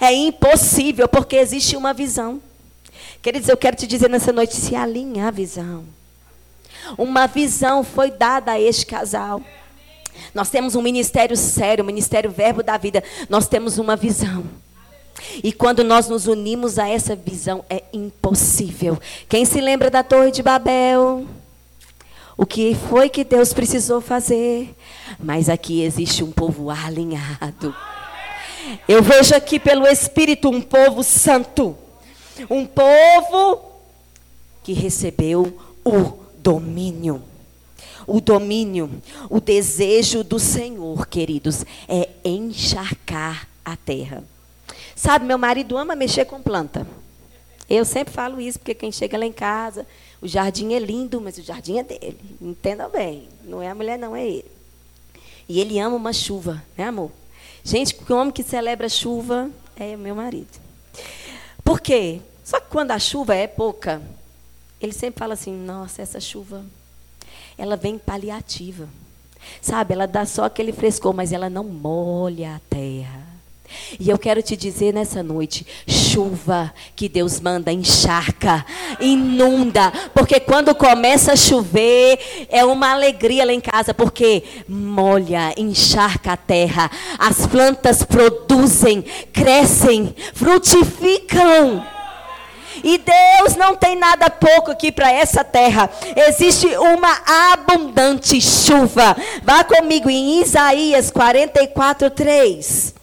É 0.00 0.12
impossível 0.12 1.06
porque 1.06 1.36
existe 1.36 1.76
uma 1.76 1.94
visão. 1.94 2.42
Queridos, 3.22 3.48
eu 3.48 3.56
quero 3.56 3.76
te 3.76 3.86
dizer 3.86 4.10
nessa 4.10 4.32
noite: 4.32 4.56
se 4.56 4.74
alinha 4.74 5.28
a 5.28 5.30
visão. 5.30 5.84
Uma 6.98 7.28
visão 7.28 7.84
foi 7.84 8.10
dada 8.10 8.52
a 8.52 8.60
este 8.60 8.84
casal. 8.84 9.40
Nós 10.34 10.50
temos 10.50 10.74
um 10.74 10.82
ministério 10.82 11.36
sério, 11.36 11.84
o 11.84 11.86
ministério 11.86 12.30
Verbo 12.30 12.64
da 12.64 12.76
Vida. 12.76 13.02
Nós 13.28 13.46
temos 13.46 13.78
uma 13.78 13.94
visão. 13.94 14.44
E 15.42 15.52
quando 15.52 15.84
nós 15.84 16.08
nos 16.08 16.26
unimos 16.26 16.80
a 16.80 16.88
essa 16.88 17.14
visão, 17.14 17.64
é 17.70 17.84
impossível. 17.92 18.98
Quem 19.28 19.44
se 19.44 19.60
lembra 19.60 19.88
da 19.88 20.02
Torre 20.02 20.32
de 20.32 20.42
Babel? 20.42 21.24
O 22.36 22.44
que 22.44 22.76
foi 22.90 23.08
que 23.08 23.22
Deus 23.22 23.52
precisou 23.52 24.00
fazer? 24.00 24.74
Mas 25.20 25.48
aqui 25.48 25.82
existe 25.82 26.24
um 26.24 26.32
povo 26.32 26.70
alinhado. 26.70 27.74
Eu 28.88 29.00
vejo 29.00 29.34
aqui 29.34 29.60
pelo 29.60 29.86
Espírito 29.86 30.50
um 30.50 30.60
povo 30.60 31.04
santo. 31.04 31.76
Um 32.48 32.66
povo 32.66 33.62
que 34.62 34.72
recebeu 34.72 35.58
o 35.84 36.18
domínio. 36.38 37.22
O 38.06 38.20
domínio, 38.20 38.90
o 39.30 39.40
desejo 39.40 40.24
do 40.24 40.38
Senhor, 40.38 41.06
queridos, 41.06 41.64
é 41.88 42.08
encharcar 42.24 43.48
a 43.64 43.76
terra. 43.76 44.24
Sabe, 44.96 45.24
meu 45.24 45.38
marido 45.38 45.76
ama 45.76 45.94
mexer 45.94 46.24
com 46.24 46.42
planta. 46.42 46.86
Eu 47.68 47.84
sempre 47.84 48.12
falo 48.12 48.40
isso, 48.40 48.58
porque 48.58 48.74
quem 48.74 48.92
chega 48.92 49.16
lá 49.16 49.24
em 49.24 49.32
casa, 49.32 49.86
o 50.20 50.28
jardim 50.28 50.74
é 50.74 50.78
lindo, 50.78 51.20
mas 51.20 51.38
o 51.38 51.42
jardim 51.42 51.78
é 51.78 51.82
dele. 51.82 52.18
Entenda 52.40 52.88
bem. 52.88 53.28
Não 53.44 53.62
é 53.62 53.68
a 53.68 53.74
mulher, 53.74 53.98
não, 53.98 54.14
é 54.14 54.26
ele. 54.26 54.50
E 55.48 55.60
ele 55.60 55.78
ama 55.78 55.96
uma 55.96 56.12
chuva, 56.12 56.62
né, 56.76 56.84
amor? 56.84 57.10
Gente, 57.64 57.96
o 57.96 58.14
homem 58.14 58.32
que 58.32 58.42
celebra 58.42 58.88
chuva 58.88 59.50
é 59.76 59.96
meu 59.96 60.14
marido. 60.14 60.61
Por 61.64 61.80
quê? 61.80 62.20
Só 62.44 62.60
que 62.60 62.68
quando 62.68 62.90
a 62.90 62.98
chuva 62.98 63.34
é 63.34 63.46
pouca, 63.46 64.02
ele 64.80 64.92
sempre 64.92 65.18
fala 65.18 65.34
assim: 65.34 65.52
nossa, 65.52 66.02
essa 66.02 66.20
chuva, 66.20 66.64
ela 67.56 67.76
vem 67.76 67.98
paliativa. 67.98 68.88
Sabe, 69.60 69.94
ela 69.94 70.06
dá 70.06 70.24
só 70.24 70.44
aquele 70.44 70.72
frescor, 70.72 71.12
mas 71.12 71.32
ela 71.32 71.50
não 71.50 71.64
molha 71.64 72.56
a 72.56 72.60
terra. 72.68 73.21
E 73.98 74.08
eu 74.10 74.18
quero 74.18 74.42
te 74.42 74.56
dizer 74.56 74.92
nessa 74.92 75.22
noite: 75.22 75.66
chuva 75.86 76.72
que 76.94 77.08
Deus 77.08 77.40
manda 77.40 77.72
encharca, 77.72 78.64
inunda, 79.00 79.92
porque 80.14 80.40
quando 80.40 80.74
começa 80.74 81.32
a 81.32 81.36
chover 81.36 82.18
é 82.48 82.64
uma 82.64 82.92
alegria 82.92 83.44
lá 83.44 83.52
em 83.52 83.60
casa, 83.60 83.94
porque 83.94 84.42
molha, 84.68 85.52
encharca 85.56 86.32
a 86.32 86.36
terra, 86.36 86.90
as 87.18 87.46
plantas 87.46 88.02
produzem, 88.02 89.04
crescem, 89.32 90.14
frutificam. 90.34 91.84
E 92.84 92.98
Deus 92.98 93.56
não 93.56 93.76
tem 93.76 93.96
nada 93.96 94.28
pouco 94.28 94.70
aqui 94.70 94.90
para 94.90 95.10
essa 95.10 95.44
terra. 95.44 95.88
Existe 96.16 96.66
uma 96.66 97.52
abundante 97.52 98.40
chuva. 98.40 99.16
Vá 99.42 99.62
comigo 99.62 100.10
em 100.10 100.40
Isaías 100.40 101.10
44, 101.10 102.10
3. 102.10 103.01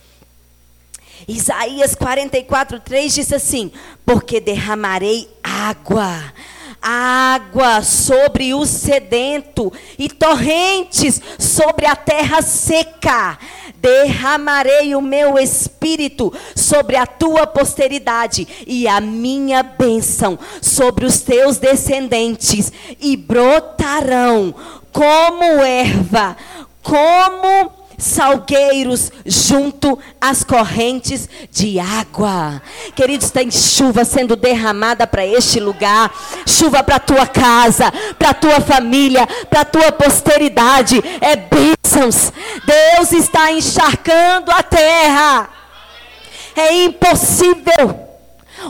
Isaías 1.29 1.93
44, 1.93 2.79
3 2.79 3.13
diz 3.13 3.31
assim: 3.31 3.71
Porque 4.03 4.41
derramarei 4.41 5.29
água 5.43 6.33
água 6.81 7.81
sobre 7.81 8.53
o 8.53 8.65
sedento 8.65 9.71
e 9.97 10.07
torrentes 10.09 11.21
sobre 11.37 11.85
a 11.85 11.95
terra 11.95 12.41
seca. 12.41 13.37
Derramarei 13.75 14.93
o 14.95 15.01
meu 15.01 15.37
espírito 15.37 16.33
sobre 16.55 16.97
a 16.97 17.05
tua 17.05 17.47
posteridade 17.47 18.47
e 18.67 18.87
a 18.87 18.99
minha 18.99 19.63
bênção 19.63 20.37
sobre 20.61 21.05
os 21.05 21.21
teus 21.21 21.57
descendentes, 21.57 22.73
e 22.99 23.15
brotarão 23.15 24.53
como 24.91 25.43
erva, 25.61 26.35
como 26.81 27.78
salgueiros 27.99 29.11
junto 29.25 29.99
às 30.19 30.43
correntes 30.43 31.29
de 31.51 31.79
água. 31.79 32.61
Queridos, 32.95 33.29
tem 33.29 33.51
chuva 33.51 34.05
sendo 34.05 34.35
derramada 34.35 35.05
para 35.05 35.25
este 35.25 35.59
lugar, 35.59 36.11
chuva 36.47 36.81
para 36.81 36.99
tua 36.99 37.27
casa, 37.27 37.91
para 38.17 38.33
tua 38.33 38.61
família, 38.61 39.27
para 39.49 39.65
tua 39.65 39.91
posteridade. 39.91 41.01
É 41.21 41.35
bênçãos. 41.35 42.31
Deus 42.65 43.11
está 43.11 43.51
encharcando 43.51 44.51
a 44.51 44.63
terra. 44.63 45.49
É 46.55 46.83
impossível 46.83 48.07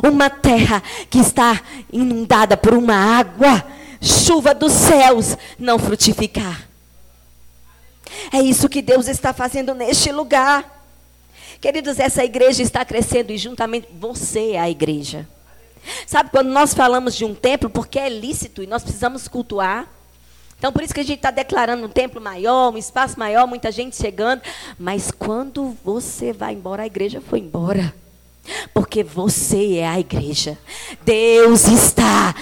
uma 0.04 0.30
terra 0.30 0.82
que 1.10 1.20
está 1.20 1.60
inundada 1.92 2.56
por 2.56 2.74
uma 2.74 2.96
água, 2.96 3.66
chuva 4.02 4.54
dos 4.54 4.72
céus, 4.72 5.38
não 5.58 5.80
frutificar. 5.80 6.69
É 8.32 8.42
isso 8.42 8.70
que 8.70 8.82
Deus 8.82 9.08
está 9.08 9.34
fazendo 9.34 9.74
neste 9.74 10.12
lugar. 10.12 10.78
Queridos, 11.62 12.00
essa 12.00 12.24
igreja 12.24 12.64
está 12.64 12.86
crescendo 12.86 13.32
e 13.32 13.38
juntamente 13.38 13.88
você 14.00 14.52
é 14.52 14.60
a 14.60 14.70
igreja. 14.70 15.28
Sabe 16.06 16.30
quando 16.30 16.48
nós 16.50 16.74
falamos 16.74 17.16
de 17.16 17.26
um 17.26 17.36
templo, 17.36 17.70
porque 17.70 18.00
é 18.00 18.10
lícito 18.10 18.64
e 18.64 18.68
nós 18.68 18.84
precisamos 18.84 19.28
cultuar. 19.28 19.88
Então, 20.58 20.74
por 20.74 20.84
isso 20.84 20.94
que 20.94 21.00
a 21.00 21.04
gente 21.06 21.20
está 21.20 21.32
declarando 21.32 21.86
um 21.86 21.90
templo 21.90 22.20
maior, 22.20 22.74
um 22.74 22.78
espaço 22.78 23.18
maior, 23.18 23.48
muita 23.48 23.72
gente 23.72 23.96
chegando. 23.96 24.42
Mas 24.78 25.10
quando 25.10 25.76
você 25.84 26.34
vai 26.34 26.54
embora, 26.54 26.84
a 26.84 26.88
igreja 26.88 27.22
foi 27.22 27.40
embora. 27.40 27.94
Porque 28.74 29.04
você 29.04 29.78
é 29.78 29.88
a 29.88 30.00
igreja. 30.00 30.58
Deus 31.06 31.68
está 31.68 32.36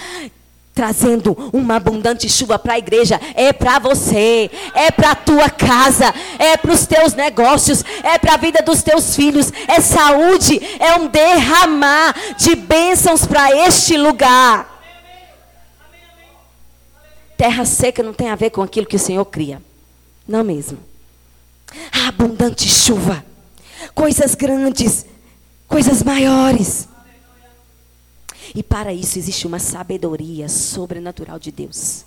trazendo 0.77 1.35
uma 1.51 1.77
abundante 1.77 2.29
chuva 2.29 2.59
para 2.59 2.73
a 2.73 2.77
igreja. 2.77 3.19
É 3.33 3.51
para 3.51 3.79
você, 3.79 4.47
é 4.75 4.91
para 4.91 5.11
a 5.11 5.15
tua 5.15 5.49
casa, 5.49 6.13
é 6.37 6.55
para 6.55 6.71
os 6.71 6.85
teus 6.85 7.15
negócios, 7.15 7.83
é 8.03 8.19
para 8.19 8.35
a 8.35 8.37
vida 8.37 8.61
dos 8.61 8.83
teus 8.83 9.15
filhos. 9.15 9.51
É 9.67 9.81
saúde, 9.81 10.61
é 10.79 10.95
um 10.97 11.07
derramar 11.07 12.15
de 12.37 12.55
bênçãos 12.55 13.25
para 13.25 13.51
este 13.65 13.97
lugar. 13.97 14.77
Terra 17.35 17.65
seca 17.65 18.03
não 18.03 18.13
tem 18.13 18.29
a 18.29 18.35
ver 18.35 18.51
com 18.51 18.61
aquilo 18.61 18.85
que 18.85 18.95
o 18.95 18.99
Senhor 18.99 19.25
cria. 19.25 19.59
Não 20.27 20.43
mesmo. 20.43 20.77
A 21.91 22.09
abundante 22.09 22.69
chuva, 22.69 23.25
coisas 23.95 24.35
grandes, 24.35 25.07
coisas 25.67 26.03
maiores. 26.03 26.87
E 28.57 28.63
para 28.63 28.91
isso 28.91 29.19
existe 29.19 29.45
uma 29.45 29.59
sabedoria 29.59 30.49
sobrenatural 30.49 31.37
de 31.37 31.51
Deus. 31.51 32.03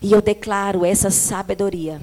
E 0.00 0.12
eu 0.12 0.22
declaro 0.22 0.84
essa 0.84 1.10
sabedoria. 1.10 2.00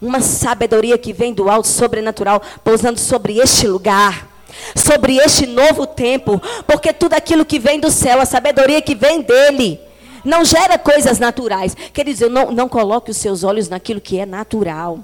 Uma 0.00 0.20
sabedoria 0.20 0.96
que 0.96 1.12
vem 1.12 1.34
do 1.34 1.50
alto 1.50 1.66
sobrenatural, 1.66 2.40
pousando 2.62 3.00
sobre 3.00 3.38
este 3.38 3.66
lugar, 3.66 4.28
sobre 4.76 5.16
este 5.16 5.46
novo 5.48 5.84
tempo, 5.84 6.40
porque 6.64 6.92
tudo 6.92 7.14
aquilo 7.14 7.44
que 7.44 7.58
vem 7.58 7.80
do 7.80 7.90
céu, 7.90 8.20
a 8.20 8.24
sabedoria 8.24 8.80
que 8.80 8.94
vem 8.94 9.20
dele, 9.20 9.80
não 10.24 10.44
gera 10.44 10.78
coisas 10.78 11.18
naturais. 11.18 11.74
Quer 11.92 12.04
dizer, 12.04 12.30
não, 12.30 12.52
não 12.52 12.68
coloque 12.68 13.10
os 13.10 13.16
seus 13.16 13.42
olhos 13.42 13.68
naquilo 13.68 14.00
que 14.00 14.20
é 14.20 14.24
natural. 14.24 15.00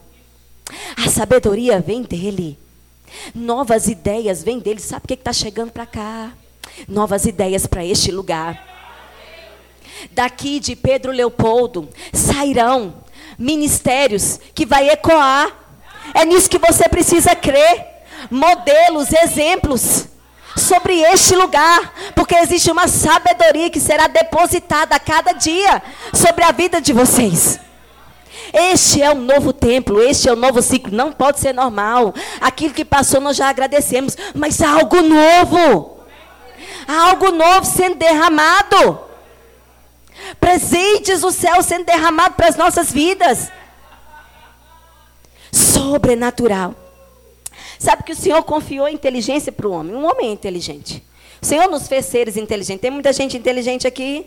A 0.97 1.11
sabedoria 1.11 1.80
vem 1.80 2.02
dele. 2.02 2.57
Novas 3.35 3.88
ideias 3.88 4.40
vêm 4.40 4.61
dele. 4.61 4.78
Sabe 4.78 5.04
o 5.04 5.09
que 5.09 5.14
está 5.14 5.33
chegando 5.33 5.73
para 5.73 5.85
cá? 5.85 6.33
Novas 6.89 7.25
ideias 7.25 7.67
para 7.67 7.85
este 7.85 8.11
lugar. 8.11 8.69
Daqui 10.12 10.61
de 10.61 10.75
Pedro 10.75 11.12
Leopoldo 11.12 11.89
sairão 12.12 12.95
ministérios 13.39 14.39
que 14.55 14.67
vai 14.67 14.89
ecoar. 14.89 15.50
É 16.15 16.25
nisso 16.25 16.49
que 16.49 16.59
você 16.59 16.89
precisa 16.89 17.35
crer. 17.35 17.87
Modelos, 18.31 19.12
exemplos 19.12 20.09
sobre 20.57 21.00
este 21.00 21.35
lugar, 21.35 21.95
porque 22.15 22.35
existe 22.35 22.71
uma 22.71 22.89
sabedoria 22.89 23.71
que 23.71 23.81
será 23.81 24.07
depositada 24.07 24.95
a 24.95 25.00
cada 25.00 25.33
dia 25.33 25.83
sobre 26.12 26.45
a 26.45 26.53
vida 26.53 26.81
de 26.81 26.93
vocês. 26.93 27.59
Este 28.53 29.00
é 29.00 29.11
um 29.12 29.21
novo 29.21 29.53
templo, 29.53 30.03
este 30.03 30.29
é 30.29 30.33
um 30.33 30.37
novo 30.37 30.61
ciclo. 30.61 30.93
Não 30.93 31.12
pode 31.12 31.39
ser 31.39 31.55
normal. 31.55 32.12
Aquilo 32.41 32.75
que 32.75 32.85
passou 32.85 33.21
nós 33.21 33.37
já 33.37 33.49
agradecemos, 33.49 34.17
mas 34.35 34.61
há 34.61 34.71
algo 34.71 35.01
novo. 35.01 36.00
Há 36.87 37.11
algo 37.11 37.31
novo 37.31 37.64
sendo 37.64 37.97
derramado. 37.97 39.01
Presentes 40.38 41.23
do 41.23 41.31
céu 41.31 41.62
sendo 41.62 41.85
derramado 41.85 42.35
para 42.35 42.49
as 42.49 42.57
nossas 42.57 42.93
vidas. 42.93 43.51
Sobrenatural. 45.53 46.75
Sabe 47.79 48.03
que 48.03 48.12
o 48.12 48.16
Senhor 48.16 48.43
confiou 48.43 48.87
a 48.87 48.93
inteligência 48.93 49.51
para 49.51 49.66
o 49.66 49.73
homem. 49.73 49.95
Um 49.95 50.05
homem 50.05 50.29
é 50.29 50.33
inteligente. 50.33 51.03
O 51.40 51.47
Senhor 51.47 51.69
nos 51.69 51.88
fez 51.88 52.05
seres 52.07 52.37
inteligentes. 52.37 52.83
Tem 52.83 52.90
muita 52.90 53.12
gente 53.12 53.37
inteligente 53.37 53.87
aqui? 53.87 54.27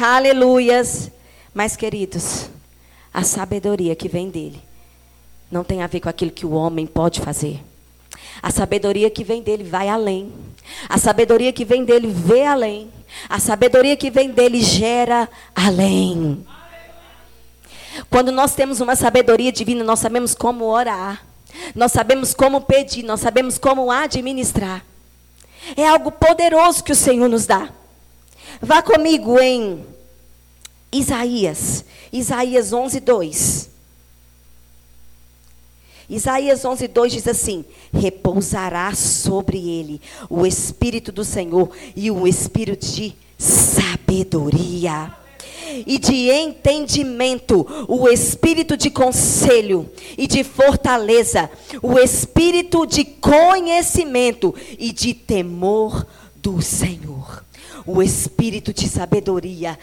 Amém. 0.00 0.16
Aleluias. 0.16 1.10
Mas, 1.52 1.76
queridos, 1.76 2.48
a 3.12 3.22
sabedoria 3.22 3.94
que 3.94 4.08
vem 4.08 4.30
dele 4.30 4.62
não 5.50 5.62
tem 5.62 5.82
a 5.82 5.86
ver 5.86 6.00
com 6.00 6.08
aquilo 6.08 6.30
que 6.30 6.46
o 6.46 6.52
homem 6.52 6.86
pode 6.86 7.20
fazer. 7.20 7.60
A 8.42 8.50
sabedoria 8.50 9.10
que 9.10 9.24
vem 9.24 9.42
dele 9.42 9.64
vai 9.64 9.88
além. 9.88 10.32
A 10.88 10.98
sabedoria 10.98 11.52
que 11.52 11.64
vem 11.64 11.84
dele 11.84 12.08
vê 12.08 12.44
além. 12.44 12.90
A 13.28 13.38
sabedoria 13.38 13.96
que 13.96 14.10
vem 14.10 14.30
dele 14.30 14.60
gera 14.62 15.28
além. 15.54 16.44
Quando 18.10 18.30
nós 18.30 18.54
temos 18.54 18.80
uma 18.80 18.94
sabedoria 18.94 19.50
divina, 19.50 19.82
nós 19.82 19.98
sabemos 19.98 20.34
como 20.34 20.64
orar. 20.64 21.24
Nós 21.74 21.92
sabemos 21.92 22.34
como 22.34 22.60
pedir, 22.60 23.02
nós 23.02 23.20
sabemos 23.20 23.58
como 23.58 23.90
administrar. 23.90 24.84
É 25.76 25.86
algo 25.86 26.12
poderoso 26.12 26.84
que 26.84 26.92
o 26.92 26.96
Senhor 26.96 27.28
nos 27.28 27.46
dá. 27.46 27.70
Vá 28.60 28.82
comigo 28.82 29.38
em 29.40 29.84
Isaías, 30.92 31.84
Isaías 32.12 32.72
11, 32.72 33.00
2. 33.00 33.70
Isaías 36.08 36.64
11, 36.64 36.88
2 36.88 37.12
diz 37.12 37.28
assim: 37.28 37.64
Repousará 37.92 38.94
sobre 38.94 39.58
ele 39.58 40.00
o 40.30 40.46
Espírito 40.46 41.12
do 41.12 41.24
Senhor 41.24 41.70
e 41.94 42.10
o 42.10 42.26
Espírito 42.26 42.86
de 42.86 43.14
sabedoria 43.36 45.14
e 45.86 45.98
de 45.98 46.30
entendimento, 46.30 47.66
o 47.86 48.08
espírito 48.08 48.76
de 48.76 48.90
conselho 48.90 49.88
e 50.16 50.26
de 50.26 50.42
fortaleza, 50.42 51.50
o 51.82 51.98
espírito 51.98 52.86
de 52.86 53.04
conhecimento 53.04 54.54
e 54.78 54.92
de 54.92 55.14
temor 55.14 56.06
do 56.36 56.62
Senhor. 56.62 57.44
O 57.86 58.02
espírito 58.02 58.72
de 58.72 58.88
sabedoria 58.88 59.78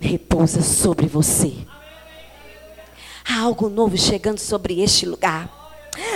repousa 0.00 0.62
sobre 0.62 1.06
você. 1.06 1.52
Há 3.28 3.40
algo 3.40 3.68
novo 3.68 3.96
chegando 3.96 4.38
sobre 4.38 4.80
este 4.80 5.04
lugar. 5.04 5.50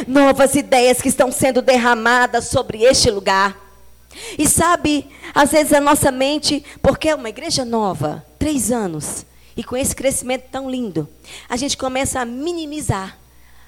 Novas 0.07 0.55
ideias 0.55 1.01
que 1.01 1.09
estão 1.09 1.33
sendo 1.33 1.61
derramadas 1.61 2.47
sobre 2.49 2.83
este 2.83 3.11
lugar. 3.11 3.59
E 4.39 4.49
sabe, 4.49 5.09
às 5.35 5.51
vezes 5.53 5.73
a 5.73 5.81
nossa 5.81 6.11
mente, 6.11 6.65
porque 6.83 7.09
é 7.09 7.15
uma 7.15 7.29
igreja 7.29 7.65
nova, 7.65 8.25
três 8.39 8.71
anos, 8.71 9.25
e 9.57 9.65
com 9.65 9.77
esse 9.77 9.95
crescimento 9.95 10.45
tão 10.51 10.71
lindo, 10.71 11.09
a 11.49 11.57
gente 11.57 11.77
começa 11.77 12.21
a 12.21 12.25
minimizar. 12.25 13.19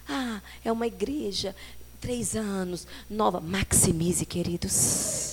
Ah, 0.09 0.40
é 0.64 0.70
uma 0.70 0.87
igreja, 0.87 1.55
três 2.00 2.35
anos, 2.35 2.87
nova. 3.09 3.40
Maximize, 3.40 4.26
queridos. 4.26 5.32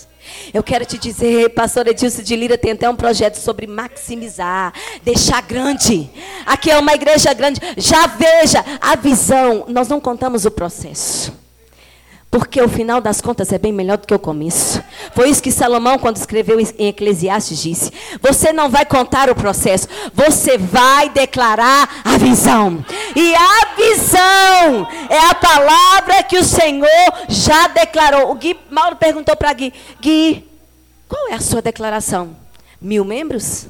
Eu 0.53 0.63
quero 0.63 0.85
te 0.85 0.97
dizer, 0.97 1.49
pastor 1.49 1.87
Edilson 1.87 2.21
de 2.21 2.35
Lira 2.35 2.57
tem 2.57 2.71
até 2.71 2.89
um 2.89 2.95
projeto 2.95 3.35
sobre 3.35 3.67
maximizar, 3.67 4.73
deixar 5.03 5.41
grande. 5.41 6.09
Aqui 6.45 6.71
é 6.71 6.77
uma 6.77 6.93
igreja 6.93 7.33
grande. 7.33 7.59
Já 7.77 8.07
veja 8.07 8.63
a 8.81 8.95
visão. 8.95 9.65
Nós 9.67 9.87
não 9.87 9.99
contamos 9.99 10.45
o 10.45 10.51
processo. 10.51 11.48
Porque 12.31 12.61
o 12.61 12.69
final 12.69 13.01
das 13.01 13.21
contas 13.21 13.51
é 13.51 13.57
bem 13.57 13.73
melhor 13.73 13.97
do 13.97 14.05
que 14.05 14.13
o 14.13 14.19
começo. 14.19 14.83
Foi 15.15 15.29
isso 15.29 15.41
que 15.41 15.51
Salomão, 15.51 15.97
quando 15.97 16.17
escreveu 16.17 16.59
em 16.59 16.87
Eclesiastes, 16.87 17.59
disse: 17.59 17.91
Você 18.21 18.53
não 18.53 18.69
vai 18.69 18.85
contar 18.85 19.31
o 19.31 19.35
processo, 19.35 19.87
você 20.13 20.55
vai 20.55 21.09
declarar 21.09 22.01
a 22.05 22.17
visão. 22.19 22.85
E 23.15 23.33
a 23.33 23.75
visão 23.75 24.87
é 25.09 25.17
a 25.27 25.33
palavra 25.33 26.21
que 26.21 26.37
o 26.37 26.43
Senhor 26.43 26.87
já 27.27 27.67
declarou. 27.69 28.31
O 28.31 28.35
Gui 28.35 28.55
Mauro 28.69 28.95
perguntou 28.95 29.35
para 29.35 29.51
Gui: 29.53 29.73
Gui, 29.99 30.47
qual 31.07 31.29
é 31.29 31.33
a 31.33 31.41
sua 31.41 31.63
declaração? 31.63 32.35
Mil 32.79 33.03
membros? 33.03 33.65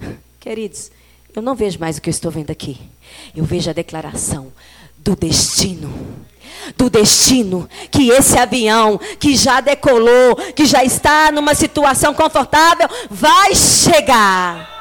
Queridos, 0.40 0.90
eu 1.32 1.40
não 1.40 1.54
vejo 1.54 1.78
mais 1.78 1.96
o 1.96 2.02
que 2.02 2.10
eu 2.10 2.12
estou 2.12 2.32
vendo 2.32 2.50
aqui. 2.50 2.80
Eu 3.36 3.44
vejo 3.44 3.70
a 3.70 3.72
declaração 3.72 4.52
do 4.98 5.14
destino 5.14 5.94
do 6.76 6.88
destino, 6.90 7.68
que 7.90 8.10
esse 8.10 8.38
avião 8.38 8.98
que 9.18 9.36
já 9.36 9.60
decolou, 9.60 10.36
que 10.54 10.66
já 10.66 10.84
está 10.84 11.30
numa 11.30 11.54
situação 11.54 12.14
confortável, 12.14 12.88
vai 13.10 13.54
chegar. 13.54 14.74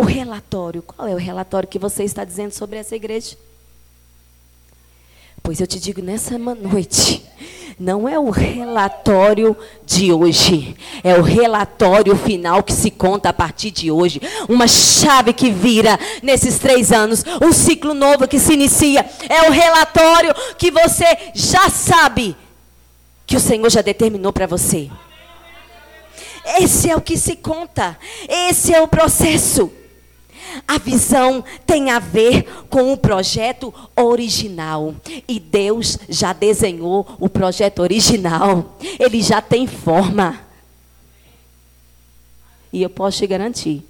o 0.00 0.04
relatório. 0.04 0.82
Qual 0.82 1.06
é 1.06 1.14
o 1.14 1.18
relatório 1.18 1.68
que 1.68 1.78
você 1.78 2.04
está 2.04 2.24
dizendo 2.24 2.52
sobre 2.52 2.78
essa 2.78 2.96
igreja? 2.96 3.36
Pois 5.42 5.60
eu 5.60 5.66
te 5.66 5.80
digo 5.80 6.02
nessa 6.02 6.38
noite, 6.38 7.24
não 7.78 8.06
é 8.06 8.18
o 8.18 8.28
relatório 8.28 9.56
de 9.86 10.12
hoje, 10.12 10.76
é 11.02 11.14
o 11.14 11.22
relatório 11.22 12.14
final 12.14 12.62
que 12.62 12.74
se 12.74 12.90
conta 12.90 13.30
a 13.30 13.32
partir 13.32 13.70
de 13.70 13.90
hoje. 13.90 14.20
Uma 14.48 14.68
chave 14.68 15.32
que 15.32 15.50
vira 15.50 15.98
nesses 16.22 16.58
três 16.58 16.92
anos, 16.92 17.24
um 17.40 17.52
ciclo 17.52 17.94
novo 17.94 18.28
que 18.28 18.38
se 18.38 18.52
inicia. 18.52 19.04
É 19.28 19.48
o 19.48 19.50
relatório 19.50 20.34
que 20.58 20.70
você 20.70 21.06
já 21.34 21.70
sabe 21.70 22.36
que 23.26 23.36
o 23.36 23.40
Senhor 23.40 23.70
já 23.70 23.80
determinou 23.80 24.32
para 24.32 24.46
você. 24.46 24.90
Esse 26.58 26.90
é 26.90 26.96
o 26.96 27.00
que 27.00 27.16
se 27.16 27.36
conta, 27.36 27.96
esse 28.28 28.74
é 28.74 28.82
o 28.82 28.88
processo. 28.88 29.72
A 30.66 30.78
visão 30.78 31.44
tem 31.66 31.90
a 31.90 31.98
ver 31.98 32.44
com 32.68 32.92
o 32.92 32.96
projeto 32.96 33.72
original. 33.96 34.94
E 35.28 35.38
Deus 35.38 35.98
já 36.08 36.32
desenhou 36.32 37.06
o 37.18 37.28
projeto 37.28 37.80
original. 37.80 38.76
Ele 38.98 39.22
já 39.22 39.40
tem 39.40 39.66
forma. 39.66 40.40
E 42.72 42.82
eu 42.82 42.90
posso 42.90 43.18
te 43.18 43.26
garantir: 43.26 43.82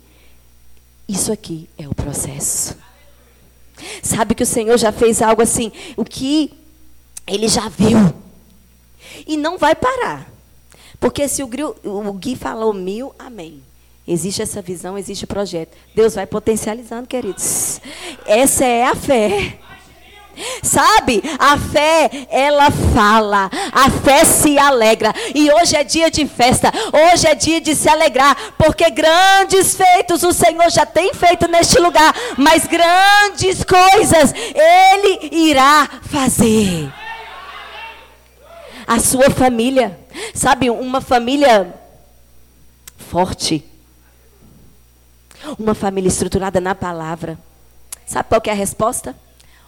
isso 1.08 1.32
aqui 1.32 1.68
é 1.76 1.88
o 1.88 1.94
processo. 1.94 2.76
Sabe 4.02 4.34
que 4.34 4.42
o 4.42 4.46
Senhor 4.46 4.76
já 4.78 4.92
fez 4.92 5.22
algo 5.22 5.42
assim, 5.42 5.72
o 5.96 6.04
que 6.04 6.52
ele 7.26 7.48
já 7.48 7.68
viu. 7.68 8.12
E 9.26 9.36
não 9.36 9.58
vai 9.58 9.74
parar. 9.74 10.30
Porque 10.98 11.26
se 11.28 11.42
o 11.42 11.48
Gui 12.12 12.36
falou 12.36 12.72
mil, 12.72 13.14
amém. 13.18 13.62
Existe 14.12 14.42
essa 14.42 14.60
visão, 14.60 14.98
existe 14.98 15.22
o 15.22 15.28
projeto. 15.28 15.76
Deus 15.94 16.16
vai 16.16 16.26
potencializando, 16.26 17.06
queridos. 17.06 17.80
Essa 18.26 18.64
é 18.64 18.84
a 18.84 18.96
fé. 18.96 19.56
Sabe, 20.64 21.22
a 21.38 21.56
fé, 21.56 22.26
ela 22.28 22.72
fala, 22.92 23.48
a 23.70 23.88
fé 23.88 24.24
se 24.24 24.58
alegra. 24.58 25.14
E 25.32 25.48
hoje 25.52 25.76
é 25.76 25.84
dia 25.84 26.10
de 26.10 26.26
festa, 26.26 26.72
hoje 26.92 27.28
é 27.28 27.36
dia 27.36 27.60
de 27.60 27.72
se 27.76 27.88
alegrar, 27.88 28.36
porque 28.58 28.90
grandes 28.90 29.76
feitos 29.76 30.24
o 30.24 30.32
Senhor 30.32 30.68
já 30.70 30.84
tem 30.84 31.14
feito 31.14 31.46
neste 31.46 31.78
lugar, 31.78 32.12
mas 32.36 32.66
grandes 32.66 33.62
coisas 33.62 34.34
Ele 34.34 35.50
irá 35.50 35.88
fazer. 36.02 36.92
A 38.88 38.98
sua 38.98 39.30
família, 39.30 39.96
sabe, 40.34 40.68
uma 40.68 41.00
família 41.00 41.72
forte, 42.96 43.69
uma 45.58 45.74
família 45.74 46.08
estruturada 46.08 46.60
na 46.60 46.74
palavra. 46.74 47.38
Sabe 48.06 48.28
qual 48.28 48.42
é 48.46 48.50
a 48.50 48.54
resposta? 48.54 49.16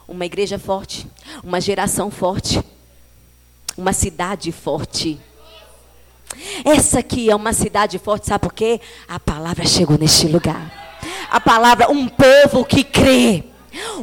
Uma 0.07 0.25
igreja 0.25 0.59
forte, 0.59 1.07
uma 1.43 1.61
geração 1.61 2.11
forte, 2.11 2.61
uma 3.77 3.93
cidade 3.93 4.51
forte. 4.51 5.19
Essa 6.65 6.99
aqui 6.99 7.29
é 7.29 7.35
uma 7.35 7.53
cidade 7.53 7.97
forte, 7.99 8.27
sabe 8.27 8.41
por 8.41 8.53
quê? 8.53 8.81
A 9.07 9.19
palavra 9.19 9.65
chegou 9.65 9.97
neste 9.97 10.27
lugar. 10.27 10.99
A 11.29 11.39
palavra, 11.39 11.89
um 11.89 12.07
povo 12.07 12.65
que 12.65 12.83
crê. 12.83 13.43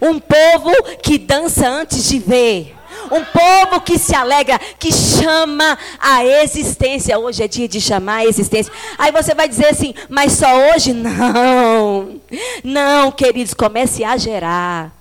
Um 0.02 0.18
povo 0.18 0.98
que 1.02 1.18
dança 1.18 1.68
antes 1.68 2.09
de 2.09 2.18
ver. 2.18 2.76
Um 3.10 3.24
povo 3.24 3.80
que 3.80 3.98
se 3.98 4.14
alegra, 4.14 4.58
que 4.58 4.92
chama 4.92 5.78
a 5.98 6.24
existência. 6.24 7.18
Hoje 7.18 7.42
é 7.42 7.48
dia 7.48 7.66
de 7.66 7.80
chamar 7.80 8.18
a 8.18 8.26
existência. 8.26 8.72
Aí 8.96 9.10
você 9.10 9.34
vai 9.34 9.48
dizer 9.48 9.66
assim, 9.66 9.94
mas 10.08 10.32
só 10.32 10.46
hoje? 10.70 10.92
Não. 10.92 12.20
Não, 12.62 13.10
queridos, 13.10 13.54
comece 13.54 14.04
a 14.04 14.16
gerar. 14.16 14.94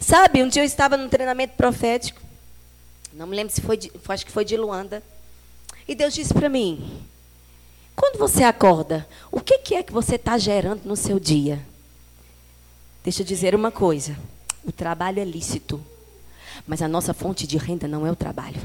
Sabe, 0.00 0.42
um 0.42 0.48
dia 0.48 0.62
eu 0.62 0.66
estava 0.66 0.96
num 0.96 1.08
treinamento 1.08 1.54
profético. 1.56 2.20
Não 3.12 3.26
me 3.26 3.36
lembro 3.36 3.54
se 3.54 3.60
foi, 3.60 3.76
de, 3.76 3.92
acho 4.08 4.26
que 4.26 4.32
foi 4.32 4.44
de 4.44 4.56
Luanda. 4.56 5.02
E 5.86 5.94
Deus 5.94 6.14
disse 6.14 6.34
para 6.34 6.48
mim: 6.48 7.02
quando 7.94 8.18
você 8.18 8.42
acorda, 8.42 9.06
o 9.30 9.40
que, 9.40 9.58
que 9.58 9.74
é 9.74 9.82
que 9.82 9.92
você 9.92 10.16
está 10.16 10.36
gerando 10.36 10.82
no 10.84 10.96
seu 10.96 11.20
dia? 11.20 11.60
Deixa 13.02 13.22
eu 13.22 13.26
dizer 13.26 13.54
uma 13.54 13.70
coisa: 13.70 14.16
o 14.64 14.72
trabalho 14.72 15.20
é 15.20 15.24
lícito. 15.24 15.84
Mas 16.66 16.82
a 16.82 16.88
nossa 16.88 17.12
fonte 17.12 17.46
de 17.46 17.56
renda 17.56 17.86
não 17.88 18.06
é 18.06 18.10
o 18.10 18.16
trabalho. 18.16 18.60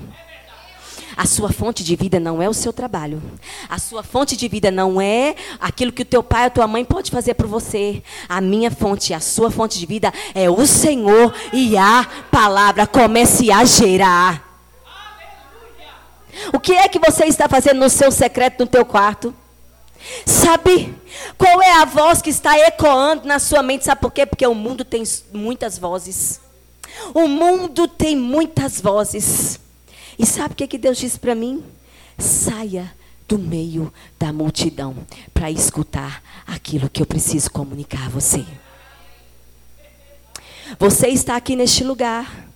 A 1.17 1.25
sua 1.25 1.51
fonte 1.51 1.83
de 1.83 1.95
vida 1.95 2.19
não 2.19 2.41
é 2.41 2.47
o 2.47 2.53
seu 2.53 2.71
trabalho. 2.71 3.21
A 3.67 3.77
sua 3.77 4.03
fonte 4.03 4.37
de 4.37 4.47
vida 4.47 4.71
não 4.71 5.01
é 5.01 5.35
aquilo 5.59 5.91
que 5.91 6.03
o 6.03 6.05
teu 6.05 6.23
pai 6.23 6.43
ou 6.43 6.47
a 6.47 6.49
tua 6.49 6.67
mãe 6.67 6.85
pode 6.85 7.11
fazer 7.11 7.33
por 7.33 7.47
você. 7.47 8.01
A 8.27 8.39
minha 8.39 8.71
fonte, 8.71 9.13
a 9.13 9.19
sua 9.19 9.51
fonte 9.51 9.77
de 9.77 9.85
vida 9.85 10.13
é 10.33 10.49
o 10.49 10.65
Senhor 10.65 11.33
e 11.51 11.77
a 11.77 12.07
palavra. 12.31 12.87
Comece 12.87 13.51
a 13.51 13.65
gerar. 13.65 14.47
O 16.53 16.59
que 16.59 16.73
é 16.73 16.87
que 16.87 16.99
você 16.99 17.25
está 17.25 17.49
fazendo 17.49 17.79
no 17.79 17.89
seu 17.89 18.11
secreto, 18.11 18.61
no 18.61 18.67
teu 18.67 18.85
quarto? 18.85 19.33
Sabe 20.25 20.95
qual 21.37 21.61
é 21.61 21.73
a 21.81 21.85
voz 21.85 22.21
que 22.21 22.29
está 22.29 22.57
ecoando 22.59 23.27
na 23.27 23.39
sua 23.39 23.61
mente? 23.61 23.83
Sabe 23.83 23.99
por 23.99 24.11
quê? 24.11 24.25
Porque 24.25 24.47
o 24.47 24.55
mundo 24.55 24.85
tem 24.85 25.03
muitas 25.33 25.77
vozes. 25.77 26.39
O 27.13 27.27
mundo 27.27 27.87
tem 27.87 28.15
muitas 28.15 28.81
vozes. 28.81 29.59
E 30.17 30.25
sabe 30.25 30.53
o 30.53 30.55
que, 30.57 30.67
que 30.67 30.77
Deus 30.77 30.97
disse 30.97 31.19
para 31.19 31.35
mim? 31.35 31.63
Saia 32.17 32.91
do 33.27 33.37
meio 33.37 33.93
da 34.17 34.33
multidão 34.33 34.95
para 35.33 35.51
escutar 35.51 36.21
aquilo 36.47 36.89
que 36.89 37.01
eu 37.01 37.05
preciso 37.05 37.51
comunicar 37.51 38.07
a 38.07 38.09
você. 38.09 38.43
Você 40.77 41.07
está 41.07 41.35
aqui 41.35 41.55
neste 41.55 41.83
lugar, 41.83 42.47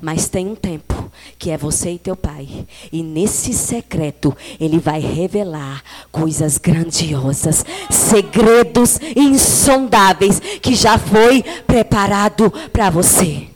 mas 0.00 0.28
tem 0.28 0.46
um 0.46 0.54
tempo 0.54 1.10
que 1.38 1.50
é 1.50 1.56
você 1.56 1.92
e 1.92 1.98
teu 1.98 2.14
pai. 2.14 2.66
E 2.92 3.02
nesse 3.02 3.52
secreto, 3.52 4.36
ele 4.60 4.78
vai 4.78 5.00
revelar 5.00 5.82
coisas 6.12 6.56
grandiosas, 6.56 7.64
segredos 7.90 9.00
insondáveis 9.16 10.40
que 10.62 10.74
já 10.74 10.98
foi 10.98 11.42
preparado 11.66 12.50
para 12.72 12.90
você. 12.90 13.48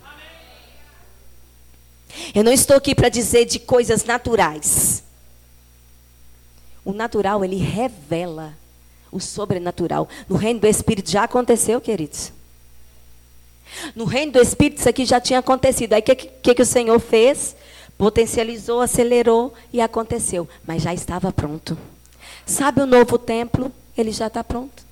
Eu 2.35 2.43
não 2.43 2.53
estou 2.53 2.77
aqui 2.77 2.95
para 2.95 3.09
dizer 3.09 3.45
de 3.45 3.59
coisas 3.59 4.05
naturais. 4.05 5.03
O 6.85 6.93
natural, 6.93 7.45
ele 7.45 7.57
revela 7.57 8.55
o 9.11 9.21
sobrenatural. 9.21 10.09
No 10.29 10.37
reino 10.37 10.61
do 10.61 10.67
Espírito 10.67 11.11
já 11.11 11.25
aconteceu, 11.25 11.81
queridos. 11.81 12.33
No 13.95 14.05
reino 14.05 14.33
do 14.33 14.41
Espírito, 14.41 14.79
isso 14.79 14.89
aqui 14.89 15.05
já 15.05 15.21
tinha 15.21 15.39
acontecido. 15.39 15.93
Aí 15.93 16.01
o 16.01 16.03
que, 16.03 16.15
que, 16.15 16.55
que 16.55 16.63
o 16.63 16.67
Senhor 16.67 16.99
fez? 16.99 17.55
Potencializou, 17.99 18.81
acelerou 18.81 19.53
e 19.73 19.81
aconteceu. 19.81 20.49
Mas 20.67 20.83
já 20.83 20.93
estava 20.93 21.31
pronto. 21.33 21.77
Sabe 22.47 22.81
o 22.81 22.87
novo 22.87 23.19
templo? 23.19 23.71
Ele 23.97 24.11
já 24.11 24.27
está 24.27 24.43
pronto. 24.43 24.83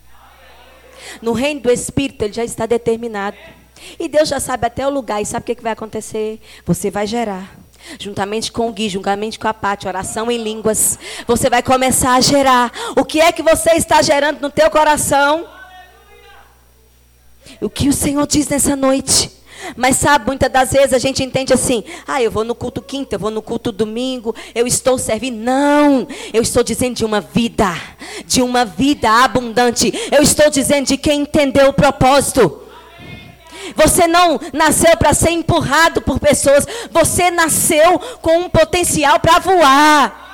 No 1.20 1.32
reino 1.32 1.60
do 1.60 1.70
Espírito, 1.70 2.22
ele 2.22 2.34
já 2.34 2.44
está 2.44 2.66
determinado. 2.66 3.36
E 3.98 4.08
Deus 4.08 4.28
já 4.28 4.40
sabe 4.40 4.66
até 4.66 4.86
o 4.86 4.90
lugar. 4.90 5.20
E 5.20 5.26
sabe 5.26 5.42
o 5.42 5.54
que, 5.56 5.62
vai 5.62 5.72
acontecer? 5.72 6.40
Você 6.64 6.90
vai 6.90 7.06
gerar. 7.06 7.56
Juntamente 7.98 8.52
com 8.52 8.68
o 8.68 8.72
Gui, 8.72 8.88
juntamente 8.88 9.38
com 9.38 9.48
a 9.48 9.54
Pati, 9.54 9.88
oração 9.88 10.30
em 10.30 10.42
línguas. 10.42 10.98
Você 11.26 11.48
vai 11.48 11.62
começar 11.62 12.14
a 12.14 12.20
gerar. 12.20 12.72
O 12.96 13.04
que 13.04 13.20
é 13.20 13.32
que 13.32 13.42
você 13.42 13.70
está 13.72 14.02
gerando 14.02 14.40
no 14.40 14.50
teu 14.50 14.70
coração? 14.70 15.46
O 17.60 17.68
que 17.68 17.88
o 17.88 17.92
Senhor 17.92 18.26
diz 18.26 18.48
nessa 18.48 18.76
noite? 18.76 19.40
Mas 19.76 19.96
sabe, 19.96 20.26
muitas 20.26 20.50
das 20.50 20.72
vezes 20.72 20.92
a 20.92 20.98
gente 20.98 21.22
entende 21.22 21.52
assim: 21.52 21.84
ah, 22.06 22.22
eu 22.22 22.30
vou 22.30 22.44
no 22.44 22.54
culto 22.54 22.80
quinta, 22.82 23.14
eu 23.14 23.18
vou 23.18 23.30
no 23.30 23.42
culto 23.42 23.70
domingo, 23.70 24.34
eu 24.54 24.66
estou 24.66 24.98
servindo. 24.98 25.36
Não, 25.36 26.06
eu 26.32 26.42
estou 26.42 26.62
dizendo 26.62 26.94
de 26.94 27.04
uma 27.04 27.20
vida, 27.20 27.74
de 28.26 28.42
uma 28.42 28.64
vida 28.64 29.10
abundante. 29.10 29.92
Eu 30.10 30.22
estou 30.22 30.50
dizendo 30.50 30.86
de 30.86 30.96
quem 30.96 31.22
entendeu 31.22 31.68
o 31.68 31.72
propósito. 31.72 32.69
Você 33.76 34.06
não 34.06 34.40
nasceu 34.52 34.96
para 34.96 35.12
ser 35.14 35.30
empurrado 35.30 36.00
por 36.00 36.18
pessoas. 36.18 36.66
Você 36.90 37.30
nasceu 37.30 37.98
com 38.20 38.38
um 38.38 38.48
potencial 38.48 39.18
para 39.20 39.38
voar. 39.38 40.28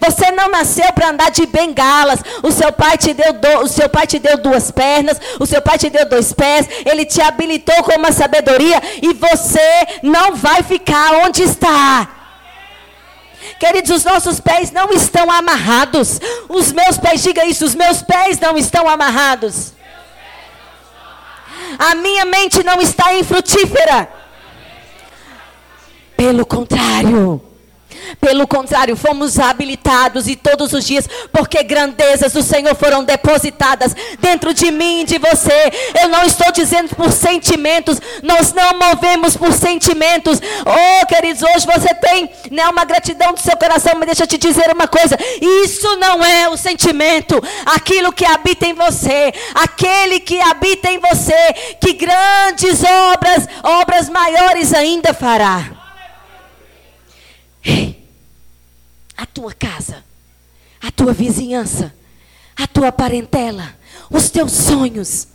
Você 0.00 0.30
não 0.32 0.50
nasceu 0.50 0.92
para 0.92 1.08
andar 1.08 1.30
de 1.30 1.46
bengalas. 1.46 2.20
O 2.42 2.50
seu 2.50 2.72
pai 2.72 2.98
te 2.98 3.14
deu 3.14 3.32
do, 3.32 3.60
o 3.60 3.68
seu 3.68 3.88
pai 3.88 4.06
te 4.06 4.18
deu 4.18 4.36
duas 4.36 4.70
pernas, 4.70 5.20
o 5.38 5.46
seu 5.46 5.62
pai 5.62 5.78
te 5.78 5.88
deu 5.88 6.06
dois 6.06 6.32
pés, 6.32 6.68
ele 6.84 7.04
te 7.04 7.20
habilitou 7.20 7.82
com 7.84 7.96
uma 7.96 8.12
sabedoria 8.12 8.82
e 9.00 9.14
você 9.14 9.86
não 10.02 10.34
vai 10.34 10.62
ficar 10.62 11.24
onde 11.24 11.42
está. 11.42 12.08
Queridos, 13.58 13.90
os 13.90 14.04
nossos 14.04 14.40
pés 14.40 14.70
não 14.70 14.90
estão 14.90 15.30
amarrados. 15.30 16.20
Os 16.48 16.70
meus 16.72 16.98
pés, 16.98 17.22
diga 17.22 17.44
isso, 17.44 17.64
os 17.64 17.74
meus 17.74 18.02
pés 18.02 18.38
não 18.38 18.58
estão 18.58 18.88
amarrados. 18.88 19.72
A 21.78 21.94
minha 21.94 22.24
mente 22.24 22.62
não 22.62 22.80
está 22.80 23.14
infrutífera. 23.14 24.08
Pelo 26.16 26.44
contrário, 26.46 27.40
Pelo 28.20 28.46
contrário, 28.46 28.96
fomos 28.96 29.38
habilitados 29.38 30.28
e 30.28 30.36
todos 30.36 30.72
os 30.72 30.86
dias, 30.86 31.08
porque 31.32 31.62
grandezas 31.62 32.32
do 32.32 32.42
Senhor 32.42 32.74
foram 32.74 33.04
depositadas 33.04 33.94
dentro 34.18 34.52
de 34.54 34.70
mim 34.70 35.00
e 35.00 35.04
de 35.04 35.18
você. 35.18 35.72
Eu 36.00 36.08
não 36.08 36.24
estou 36.24 36.50
dizendo 36.52 36.94
por 36.94 37.12
sentimentos, 37.12 38.00
nós 38.22 38.52
não 38.52 38.78
movemos 38.78 39.36
por 39.36 39.52
sentimentos. 39.52 40.40
Oh, 40.64 41.06
queridos, 41.06 41.42
hoje 41.42 41.66
você 41.66 41.94
tem 41.94 42.30
né, 42.50 42.66
uma 42.68 42.84
gratidão 42.84 43.32
do 43.32 43.40
seu 43.40 43.56
coração, 43.56 43.92
mas 43.96 44.06
deixa 44.06 44.24
eu 44.24 44.26
te 44.26 44.38
dizer 44.38 44.72
uma 44.72 44.88
coisa: 44.88 45.16
isso 45.40 45.96
não 45.96 46.24
é 46.24 46.48
o 46.48 46.56
sentimento, 46.56 47.40
aquilo 47.66 48.12
que 48.12 48.24
habita 48.24 48.66
em 48.66 48.74
você, 48.74 49.32
aquele 49.54 50.20
que 50.20 50.40
habita 50.40 50.90
em 50.90 50.98
você, 50.98 51.52
que 51.80 51.92
grandes 51.92 52.82
obras, 53.12 53.46
obras 53.62 54.08
maiores 54.08 54.72
ainda 54.72 55.12
fará. 55.12 55.78
A 59.18 59.26
tua 59.26 59.52
casa, 59.52 60.04
a 60.80 60.92
tua 60.92 61.12
vizinhança, 61.12 61.92
a 62.56 62.68
tua 62.68 62.92
parentela, 62.92 63.76
os 64.08 64.30
teus 64.30 64.52
sonhos. 64.52 65.26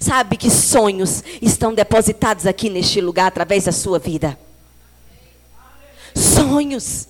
Sabe 0.00 0.36
que 0.36 0.50
sonhos 0.50 1.22
estão 1.40 1.72
depositados 1.72 2.44
aqui 2.44 2.68
neste 2.68 3.00
lugar 3.00 3.28
através 3.28 3.64
da 3.64 3.72
sua 3.72 4.00
vida? 4.00 4.36
Sonhos. 6.12 7.06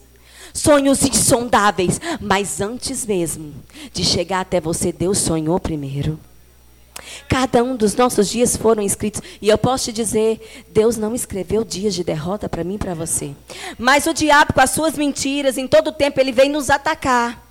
Sonhos 0.52 1.02
insondáveis. 1.02 1.98
Mas 2.20 2.60
antes 2.60 3.06
mesmo 3.06 3.54
de 3.94 4.04
chegar 4.04 4.40
até 4.40 4.60
você, 4.60 4.92
Deus 4.92 5.16
sonhou 5.16 5.58
primeiro. 5.58 6.20
Cada 7.28 7.62
um 7.62 7.74
dos 7.74 7.94
nossos 7.94 8.28
dias 8.28 8.56
foram 8.56 8.82
escritos. 8.82 9.22
E 9.40 9.48
eu 9.48 9.58
posso 9.58 9.86
te 9.86 9.92
dizer, 9.92 10.64
Deus 10.68 10.96
não 10.96 11.14
escreveu 11.14 11.64
dias 11.64 11.94
de 11.94 12.04
derrota 12.04 12.48
para 12.48 12.64
mim 12.64 12.74
e 12.74 12.78
para 12.78 12.94
você. 12.94 13.34
Mas 13.78 14.06
o 14.06 14.14
diabo, 14.14 14.52
com 14.52 14.60
as 14.60 14.70
suas 14.70 14.94
mentiras, 14.96 15.56
em 15.56 15.66
todo 15.66 15.92
tempo, 15.92 16.20
ele 16.20 16.32
vem 16.32 16.50
nos 16.50 16.70
atacar. 16.70 17.42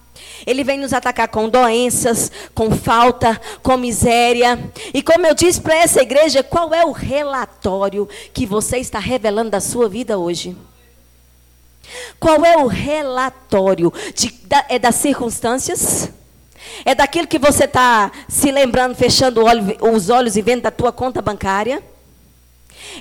Ele 0.46 0.64
vem 0.64 0.78
nos 0.78 0.94
atacar 0.94 1.28
com 1.28 1.50
doenças, 1.50 2.32
com 2.54 2.72
falta, 2.72 3.40
com 3.64 3.78
miséria. 3.78 4.60
E 4.94 5.02
como 5.02 5.26
eu 5.26 5.34
disse 5.34 5.60
para 5.60 5.76
essa 5.76 6.02
igreja, 6.02 6.44
qual 6.44 6.74
é 6.74 6.86
o 6.86 6.92
relatório 6.92 8.08
que 8.34 8.46
você 8.46 8.78
está 8.78 9.00
revelando 9.00 9.52
da 9.52 9.60
sua 9.60 9.88
vida 9.90 10.18
hoje? 10.18 10.56
Qual 12.20 12.46
é 12.46 12.58
o 12.58 12.68
relatório? 12.68 13.92
De, 14.16 14.32
da, 14.46 14.66
é 14.70 14.78
das 14.78 14.96
circunstâncias? 14.96 16.10
É 16.86 16.96
daquilo 16.96 17.28
que 17.28 17.40
você 17.40 17.66
está 17.66 18.12
se 18.28 18.52
lembrando, 18.52 18.96
fechando 18.96 19.42
os 19.82 20.10
olhos 20.10 20.36
e 20.36 20.42
vendo 20.42 20.64
da 20.64 20.72
tua 20.72 20.92
conta 20.92 21.22
bancária? 21.22 21.84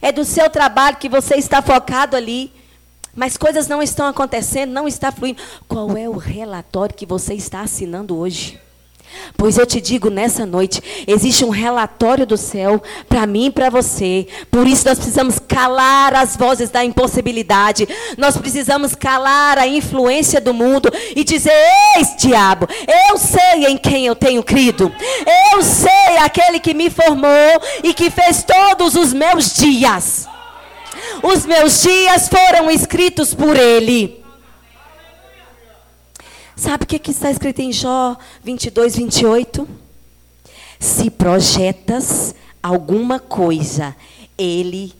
É 0.00 0.12
do 0.12 0.24
seu 0.24 0.48
trabalho 0.50 0.96
que 0.96 1.08
você 1.08 1.36
está 1.36 1.62
focado 1.62 2.16
ali, 2.16 2.52
mas 3.14 3.36
coisas 3.36 3.66
não 3.66 3.82
estão 3.82 4.06
acontecendo, 4.06 4.70
não 4.70 4.86
está 4.86 5.10
fluindo. 5.10 5.42
Qual 5.66 5.96
é 5.96 6.08
o 6.08 6.16
relatório 6.16 6.94
que 6.94 7.06
você 7.06 7.34
está 7.34 7.62
assinando 7.62 8.16
hoje? 8.16 8.60
Pois 9.36 9.56
eu 9.56 9.66
te 9.66 9.80
digo 9.80 10.10
nessa 10.10 10.44
noite, 10.44 10.82
existe 11.06 11.44
um 11.44 11.50
relatório 11.50 12.26
do 12.26 12.36
céu 12.36 12.82
para 13.08 13.26
mim 13.26 13.46
e 13.46 13.50
para 13.50 13.70
você. 13.70 14.26
Por 14.50 14.66
isso 14.66 14.86
nós 14.86 14.98
precisamos 14.98 15.38
calar 15.38 16.14
as 16.14 16.36
vozes 16.36 16.70
da 16.70 16.84
impossibilidade. 16.84 17.88
Nós 18.18 18.36
precisamos 18.36 18.94
calar 18.94 19.58
a 19.58 19.66
influência 19.66 20.40
do 20.40 20.52
mundo 20.52 20.92
e 21.16 21.24
dizer: 21.24 21.54
"Eis, 21.96 22.16
diabo, 22.18 22.68
eu 23.08 23.16
sei 23.16 23.66
em 23.66 23.78
quem 23.78 24.06
eu 24.06 24.14
tenho 24.14 24.42
crido. 24.42 24.92
Eu 25.52 25.62
sei 25.62 26.18
aquele 26.18 26.60
que 26.60 26.74
me 26.74 26.90
formou 26.90 27.30
e 27.82 27.94
que 27.94 28.10
fez 28.10 28.44
todos 28.44 28.94
os 28.94 29.12
meus 29.12 29.54
dias. 29.54 30.26
Os 31.22 31.46
meus 31.46 31.82
dias 31.82 32.28
foram 32.28 32.70
escritos 32.70 33.34
por 33.34 33.56
ele." 33.56 34.19
Sabe 36.60 36.84
o 36.84 36.86
que, 36.86 36.98
que 36.98 37.10
está 37.10 37.30
escrito 37.30 37.60
em 37.60 37.72
Jó 37.72 38.14
22, 38.44 38.94
28? 38.94 39.66
Se 40.78 41.08
projetas 41.08 42.34
alguma 42.62 43.18
coisa, 43.18 43.96
ele, 44.36 44.92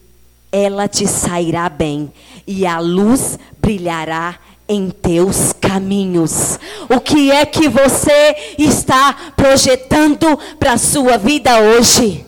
ela 0.51 0.88
te 0.88 1.07
sairá 1.07 1.68
bem, 1.68 2.11
e 2.46 2.64
a 2.64 2.79
luz 2.79 3.38
brilhará 3.61 4.38
em 4.66 4.88
teus 4.88 5.53
caminhos. 5.53 6.59
O 6.88 6.99
que 6.99 7.31
é 7.31 7.44
que 7.44 7.68
você 7.68 8.55
está 8.57 9.12
projetando 9.37 10.38
para 10.59 10.73
a 10.73 10.79
sua 10.79 11.18
vida 11.18 11.61
hoje? 11.61 12.25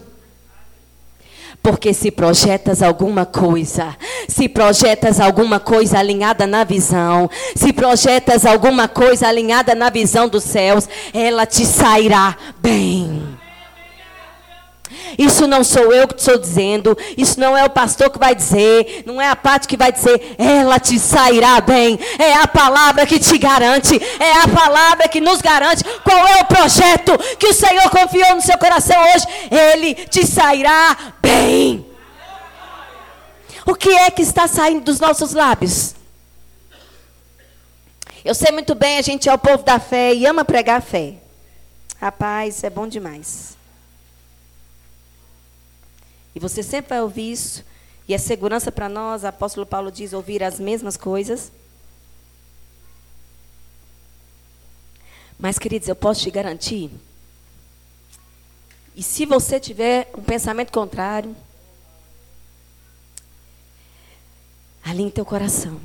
Porque 1.62 1.94
se 1.94 2.10
projetas 2.10 2.82
alguma 2.82 3.24
coisa, 3.24 3.96
se 4.26 4.48
projetas 4.48 5.20
alguma 5.20 5.60
coisa 5.60 5.98
alinhada 5.98 6.46
na 6.46 6.64
visão, 6.64 7.30
se 7.54 7.72
projetas 7.72 8.44
alguma 8.44 8.88
coisa 8.88 9.28
alinhada 9.28 9.74
na 9.74 9.88
visão 9.88 10.28
dos 10.28 10.42
céus, 10.42 10.88
ela 11.14 11.46
te 11.46 11.64
sairá 11.64 12.36
bem. 12.60 13.31
Isso 15.18 15.46
não 15.46 15.62
sou 15.62 15.92
eu 15.92 16.08
que 16.08 16.14
estou 16.14 16.38
dizendo, 16.38 16.96
isso 17.16 17.38
não 17.38 17.56
é 17.56 17.64
o 17.64 17.70
pastor 17.70 18.10
que 18.10 18.18
vai 18.18 18.34
dizer, 18.34 19.02
não 19.06 19.20
é 19.20 19.28
a 19.28 19.36
parte 19.36 19.68
que 19.68 19.76
vai 19.76 19.92
dizer, 19.92 20.34
ela 20.38 20.78
te 20.78 20.98
sairá 20.98 21.60
bem. 21.60 21.98
É 22.18 22.34
a 22.34 22.46
palavra 22.46 23.06
que 23.06 23.18
te 23.18 23.38
garante, 23.38 24.00
é 24.18 24.42
a 24.42 24.48
palavra 24.48 25.08
que 25.08 25.20
nos 25.20 25.40
garante 25.40 25.84
qual 26.02 26.26
é 26.26 26.40
o 26.40 26.44
projeto 26.44 27.16
que 27.38 27.48
o 27.48 27.54
Senhor 27.54 27.88
confiou 27.90 28.34
no 28.34 28.42
seu 28.42 28.58
coração 28.58 28.96
hoje. 29.14 29.26
Ele 29.50 29.94
te 29.94 30.26
sairá 30.26 30.96
bem. 31.20 31.86
O 33.64 33.74
que 33.74 33.90
é 33.90 34.10
que 34.10 34.22
está 34.22 34.48
saindo 34.48 34.84
dos 34.84 34.98
nossos 34.98 35.32
lábios? 35.32 35.94
Eu 38.24 38.34
sei 38.34 38.52
muito 38.52 38.74
bem, 38.74 38.98
a 38.98 39.02
gente 39.02 39.28
é 39.28 39.34
o 39.34 39.38
povo 39.38 39.62
da 39.64 39.78
fé 39.78 40.14
e 40.14 40.26
ama 40.26 40.44
pregar 40.44 40.78
a 40.78 40.80
fé. 40.80 41.14
Rapaz, 42.00 42.62
é 42.64 42.70
bom 42.70 42.86
demais. 42.86 43.56
E 46.34 46.40
você 46.40 46.62
sempre 46.62 46.90
vai 46.90 47.02
ouvir 47.02 47.32
isso. 47.32 47.64
E 48.08 48.14
é 48.14 48.18
segurança 48.18 48.72
para 48.72 48.88
nós, 48.88 49.22
o 49.22 49.26
apóstolo 49.26 49.66
Paulo 49.66 49.90
diz, 49.90 50.12
ouvir 50.12 50.42
as 50.42 50.58
mesmas 50.58 50.96
coisas. 50.96 51.52
Mas, 55.38 55.58
queridos, 55.58 55.88
eu 55.88 55.96
posso 55.96 56.22
te 56.22 56.30
garantir. 56.30 56.90
E 58.94 59.02
se 59.02 59.24
você 59.24 59.58
tiver 59.58 60.10
um 60.16 60.22
pensamento 60.22 60.70
contrário, 60.70 61.34
alinhe 64.84 65.10
teu 65.10 65.24
coração. 65.24 65.80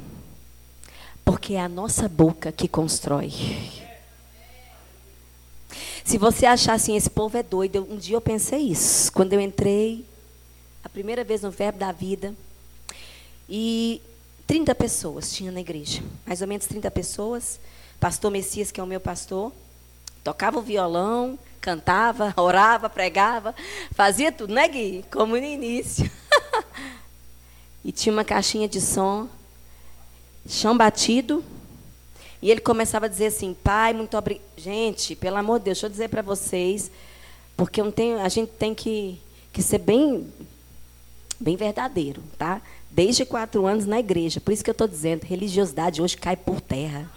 Porque 1.23 1.53
é 1.53 1.61
a 1.61 1.69
nossa 1.69 2.07
boca 2.07 2.51
que 2.51 2.67
constrói. 2.67 3.31
Se 6.03 6.17
você 6.17 6.45
achar 6.45 6.73
assim, 6.73 6.95
esse 6.95 7.09
povo 7.09 7.37
é 7.37 7.43
doido, 7.43 7.85
um 7.89 7.97
dia 7.97 8.15
eu 8.15 8.21
pensei 8.21 8.59
isso. 8.59 9.11
Quando 9.11 9.33
eu 9.33 9.41
entrei 9.41 10.05
a 10.83 10.89
primeira 10.89 11.23
vez 11.23 11.41
no 11.41 11.51
Verbo 11.51 11.79
da 11.79 11.91
Vida. 11.91 12.33
E 13.49 14.01
30 14.45 14.73
pessoas 14.75 15.31
tinha 15.31 15.51
na 15.51 15.59
igreja, 15.59 16.01
mais 16.25 16.41
ou 16.41 16.47
menos 16.47 16.65
30 16.65 16.89
pessoas. 16.91 17.59
Pastor 17.99 18.31
Messias, 18.31 18.71
que 18.71 18.79
é 18.79 18.83
o 18.83 18.87
meu 18.87 18.99
pastor, 18.99 19.51
tocava 20.23 20.59
o 20.59 20.61
violão, 20.61 21.37
cantava, 21.59 22.33
orava, 22.37 22.89
pregava, 22.89 23.53
fazia 23.91 24.31
tudo, 24.31 24.53
né, 24.53 24.67
Gui? 24.67 25.03
Como 25.11 25.35
no 25.35 25.43
início. 25.43 26.09
e 27.83 27.91
tinha 27.91 28.13
uma 28.13 28.23
caixinha 28.23 28.67
de 28.67 28.79
som, 28.79 29.27
chão 30.47 30.77
batido, 30.77 31.43
e 32.41 32.51
ele 32.51 32.61
começava 32.61 33.07
a 33.07 33.09
dizer 33.09 33.27
assim: 33.27 33.53
Pai, 33.53 33.93
muito 33.93 34.15
obrigado. 34.17 34.45
Gente, 34.55 35.15
pelo 35.15 35.37
amor 35.37 35.59
de 35.59 35.65
Deus, 35.65 35.77
deixa 35.77 35.87
eu 35.87 35.89
dizer 35.89 36.07
para 36.07 36.21
vocês, 36.21 36.91
porque 37.55 37.81
não 37.81 37.91
tenho, 37.91 38.19
a 38.19 38.29
gente 38.29 38.51
tem 38.51 38.73
que, 38.75 39.19
que 39.51 39.61
ser 39.61 39.79
bem 39.79 40.31
bem 41.39 41.55
verdadeiro, 41.55 42.21
tá? 42.37 42.61
Desde 42.89 43.25
quatro 43.25 43.65
anos 43.65 43.85
na 43.85 43.99
igreja. 43.99 44.39
Por 44.39 44.51
isso 44.51 44.63
que 44.63 44.69
eu 44.69 44.73
estou 44.73 44.87
dizendo, 44.87 45.23
religiosidade 45.23 46.01
hoje 46.01 46.17
cai 46.17 46.35
por 46.35 46.61
terra. 46.61 47.09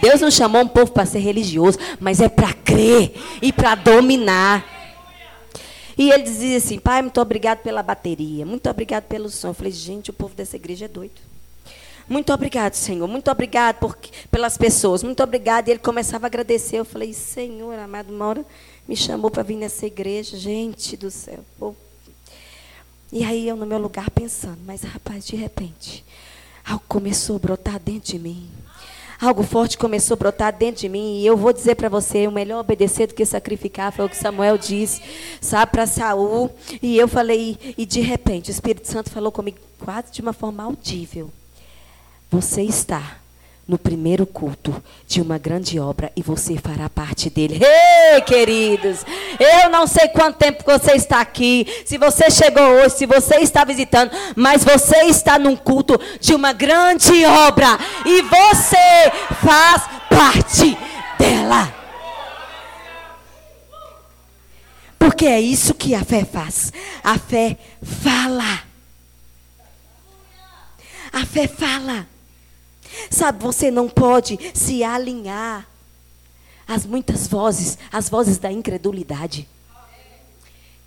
Deus 0.00 0.20
não 0.20 0.30
chamou 0.30 0.62
um 0.62 0.68
povo 0.68 0.92
para 0.92 1.06
ser 1.06 1.18
religioso, 1.18 1.78
mas 1.98 2.20
é 2.20 2.28
para 2.28 2.52
crer 2.52 3.14
e 3.42 3.52
para 3.52 3.74
dominar. 3.74 4.64
E 5.98 6.10
ele 6.10 6.22
dizia 6.22 6.58
assim, 6.58 6.78
pai, 6.78 7.00
muito 7.00 7.20
obrigado 7.20 7.58
pela 7.58 7.82
bateria, 7.82 8.44
muito 8.44 8.68
obrigado 8.68 9.04
pelo 9.04 9.30
som. 9.30 9.48
Eu 9.48 9.54
falei, 9.54 9.72
gente, 9.72 10.10
o 10.10 10.12
povo 10.12 10.34
dessa 10.34 10.56
igreja 10.56 10.84
é 10.84 10.88
doido. 10.88 11.26
Muito 12.08 12.32
obrigado, 12.32 12.74
Senhor. 12.74 13.08
Muito 13.08 13.28
obrigado 13.30 13.78
por, 13.78 13.98
pelas 14.30 14.56
pessoas. 14.56 15.02
Muito 15.02 15.20
obrigado. 15.22 15.66
E 15.66 15.72
ele 15.72 15.80
começava 15.80 16.26
a 16.26 16.28
agradecer. 16.28 16.76
Eu 16.76 16.84
falei, 16.84 17.12
Senhor, 17.12 17.76
amado, 17.76 18.14
uma 18.14 18.26
hora 18.26 18.46
me 18.86 18.94
chamou 18.94 19.28
para 19.28 19.42
vir 19.42 19.56
nessa 19.56 19.86
igreja. 19.86 20.36
Gente 20.36 20.96
do 20.96 21.10
céu. 21.10 21.40
Povo 21.58 21.76
e 23.12 23.24
aí 23.24 23.48
eu 23.48 23.56
no 23.56 23.66
meu 23.66 23.78
lugar 23.78 24.10
pensando, 24.10 24.58
mas 24.66 24.82
rapaz, 24.82 25.26
de 25.26 25.36
repente, 25.36 26.04
algo 26.64 26.84
começou 26.88 27.36
a 27.36 27.38
brotar 27.38 27.78
dentro 27.78 28.12
de 28.12 28.18
mim. 28.18 28.48
Algo 29.20 29.42
forte 29.42 29.78
começou 29.78 30.14
a 30.14 30.18
brotar 30.18 30.52
dentro 30.52 30.82
de 30.82 30.88
mim. 30.90 31.20
E 31.20 31.26
eu 31.26 31.36
vou 31.36 31.52
dizer 31.52 31.74
para 31.74 31.88
você, 31.88 32.26
o 32.26 32.32
melhor 32.32 32.60
obedecer 32.60 33.06
do 33.06 33.14
que 33.14 33.24
sacrificar, 33.24 33.90
foi 33.90 34.04
o 34.04 34.08
que 34.08 34.16
Samuel 34.16 34.58
disse, 34.58 35.00
sabe, 35.40 35.72
para 35.72 35.86
Saul. 35.86 36.50
E 36.82 36.98
eu 36.98 37.08
falei, 37.08 37.58
e 37.78 37.86
de 37.86 38.00
repente, 38.00 38.50
o 38.50 38.52
Espírito 38.52 38.86
Santo 38.86 39.10
falou 39.10 39.32
comigo 39.32 39.58
quase 39.78 40.12
de 40.12 40.20
uma 40.20 40.34
forma 40.34 40.64
audível. 40.64 41.30
Você 42.30 42.62
está 42.62 43.18
no 43.66 43.76
primeiro 43.76 44.24
culto 44.24 44.82
de 45.06 45.20
uma 45.20 45.38
grande 45.38 45.78
obra 45.80 46.12
e 46.14 46.22
você 46.22 46.56
fará 46.56 46.88
parte 46.88 47.28
dele. 47.28 47.60
Ei, 47.60 48.20
queridos, 48.20 49.04
eu 49.40 49.68
não 49.70 49.86
sei 49.86 50.08
quanto 50.08 50.38
tempo 50.38 50.62
você 50.64 50.92
está 50.92 51.20
aqui, 51.20 51.66
se 51.84 51.98
você 51.98 52.30
chegou 52.30 52.62
hoje, 52.62 52.96
se 52.96 53.06
você 53.06 53.36
está 53.36 53.64
visitando, 53.64 54.10
mas 54.36 54.62
você 54.62 55.04
está 55.06 55.38
num 55.38 55.56
culto 55.56 55.98
de 56.20 56.34
uma 56.34 56.52
grande 56.52 57.24
obra 57.24 57.78
e 58.04 58.22
você 58.22 59.10
faz 59.42 59.82
parte 60.08 60.78
dela. 61.18 61.74
Porque 64.98 65.26
é 65.26 65.40
isso 65.40 65.74
que 65.74 65.94
a 65.94 66.04
fé 66.04 66.24
faz. 66.24 66.72
A 67.02 67.18
fé 67.18 67.56
fala. 67.82 68.62
A 71.12 71.24
fé 71.24 71.48
fala. 71.48 72.15
Sabe, 73.10 73.42
você 73.42 73.70
não 73.70 73.88
pode 73.88 74.38
se 74.54 74.82
alinhar 74.82 75.66
às 76.66 76.84
muitas 76.84 77.26
vozes, 77.26 77.78
às 77.92 78.08
vozes 78.08 78.38
da 78.38 78.50
incredulidade. 78.50 79.48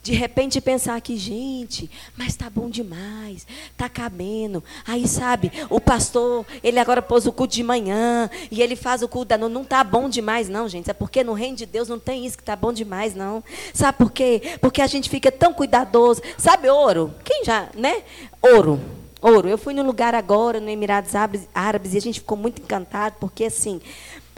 De 0.02 0.14
repente 0.14 0.62
pensar 0.62 1.00
que, 1.02 1.18
gente, 1.18 1.92
mas 2.18 2.34
tá 2.34 2.50
bom 2.50 2.70
demais, 2.70 3.46
tá 3.78 3.90
cabendo. 3.90 4.64
Aí, 4.88 5.06
sabe, 5.06 5.52
o 5.70 5.80
pastor, 5.80 6.46
ele 6.64 6.80
agora 6.80 7.02
pôs 7.02 7.28
o 7.28 7.34
culto 7.34 7.54
de 7.54 7.64
manhã 7.64 8.30
e 8.50 8.62
ele 8.62 8.78
faz 8.78 9.02
o 9.02 9.10
culto 9.10 9.28
da 9.28 9.38
noite. 9.38 9.54
Não 9.54 9.66
tá 9.66 9.84
bom 9.84 10.08
demais, 10.08 10.48
não, 10.48 10.70
gente. 10.70 10.90
É 10.90 10.94
porque 10.94 11.22
no 11.22 11.34
reino 11.34 11.58
de 11.58 11.66
Deus 11.66 11.90
não 11.90 12.00
tem 12.00 12.26
isso 12.26 12.38
que 12.38 12.44
tá 12.44 12.56
bom 12.56 12.72
demais, 12.72 13.14
não. 13.14 13.44
Sabe 13.74 13.98
por 13.98 14.12
quê? 14.12 14.58
Porque 14.62 14.82
a 14.82 14.88
gente 14.88 15.10
fica 15.10 15.32
tão 15.32 15.54
cuidadoso. 15.54 16.22
Sabe 16.38 16.70
ouro? 16.70 17.14
Quem 17.24 17.44
já, 17.44 17.68
né? 17.76 18.02
Ouro. 18.42 18.80
Ouro. 19.22 19.48
Eu 19.50 19.58
fui 19.58 19.74
num 19.74 19.86
lugar 19.86 20.16
agora, 20.16 20.60
no 20.60 20.70
Emirados 20.70 21.14
Árabes, 21.54 21.94
e 21.94 21.98
a 21.98 22.02
gente 22.02 22.20
ficou 22.20 22.38
muito 22.38 22.62
encantado, 22.62 23.16
porque 23.20 23.46
assim, 23.46 23.82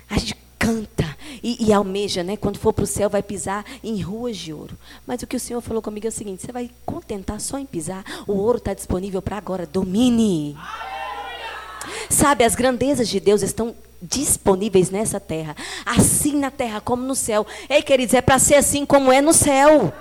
a 0.09 0.17
gente 0.17 0.35
canta 0.57 1.17
e, 1.41 1.67
e 1.67 1.73
almeja, 1.73 2.23
né? 2.23 2.37
Quando 2.37 2.59
for 2.59 2.71
para 2.71 2.83
o 2.83 2.87
céu, 2.87 3.09
vai 3.09 3.23
pisar 3.23 3.65
em 3.83 3.99
ruas 4.01 4.37
de 4.37 4.53
ouro. 4.53 4.77
Mas 5.07 5.23
o 5.23 5.27
que 5.27 5.35
o 5.35 5.39
Senhor 5.39 5.61
falou 5.61 5.81
comigo 5.81 6.05
é 6.05 6.09
o 6.09 6.11
seguinte: 6.11 6.43
você 6.43 6.51
vai 6.51 6.69
contentar 6.85 7.39
só 7.41 7.57
em 7.57 7.65
pisar. 7.65 8.03
O 8.27 8.33
ouro 8.33 8.59
está 8.59 8.73
disponível 8.73 9.21
para 9.21 9.37
agora. 9.37 9.65
Domine. 9.65 10.55
Sabe, 12.09 12.43
as 12.43 12.53
grandezas 12.53 13.09
de 13.09 13.19
Deus 13.19 13.41
estão 13.41 13.75
disponíveis 14.01 14.89
nessa 14.89 15.19
terra, 15.19 15.55
assim 15.85 16.35
na 16.35 16.51
terra 16.51 16.81
como 16.81 17.03
no 17.03 17.15
céu. 17.15 17.45
Ei, 17.69 17.81
queridos, 17.81 18.13
é 18.13 18.21
para 18.21 18.37
ser 18.39 18.55
assim 18.55 18.85
como 18.85 19.11
é 19.11 19.21
no 19.21 19.33
céu. 19.33 19.93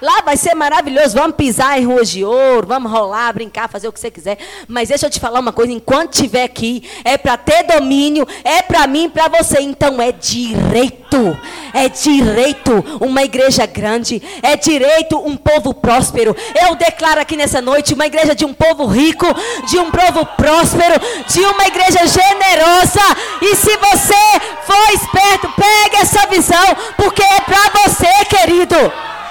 Lá 0.00 0.20
vai 0.22 0.36
ser 0.36 0.54
maravilhoso. 0.54 1.14
Vamos 1.14 1.36
pisar 1.36 1.80
em 1.80 1.86
ruas 1.86 2.08
de 2.08 2.24
ouro, 2.24 2.66
vamos 2.66 2.90
rolar, 2.90 3.32
brincar, 3.32 3.68
fazer 3.68 3.88
o 3.88 3.92
que 3.92 4.00
você 4.00 4.10
quiser. 4.10 4.38
Mas 4.66 4.88
deixa 4.88 5.06
eu 5.06 5.10
te 5.10 5.20
falar 5.20 5.40
uma 5.40 5.52
coisa: 5.52 5.72
enquanto 5.72 6.14
estiver 6.14 6.44
aqui, 6.44 6.88
é 7.04 7.16
para 7.16 7.36
ter 7.36 7.64
domínio, 7.64 8.26
é 8.44 8.62
para 8.62 8.86
mim 8.86 9.08
para 9.08 9.28
você. 9.28 9.60
Então 9.60 10.00
é 10.00 10.12
direito. 10.12 11.36
É 11.72 11.88
direito 11.88 12.84
uma 13.00 13.22
igreja 13.22 13.66
grande. 13.66 14.22
É 14.42 14.56
direito 14.56 15.18
um 15.18 15.36
povo 15.36 15.74
próspero. 15.74 16.36
Eu 16.60 16.74
declaro 16.74 17.20
aqui 17.20 17.36
nessa 17.36 17.60
noite 17.60 17.94
uma 17.94 18.06
igreja 18.06 18.34
de 18.34 18.44
um 18.44 18.54
povo 18.54 18.86
rico, 18.86 19.26
de 19.66 19.78
um 19.78 19.90
povo 19.90 20.24
próspero, 20.36 20.94
de 21.26 21.40
uma 21.40 21.66
igreja 21.66 22.06
generosa. 22.06 23.00
E 23.42 23.56
se 23.56 23.76
você 23.76 24.40
for 24.64 24.94
esperto, 24.94 25.52
pegue 25.56 25.96
essa 25.96 26.26
visão, 26.26 26.76
porque 26.96 27.22
é 27.22 27.40
para 27.40 27.82
você, 27.82 28.24
querido. 28.26 28.76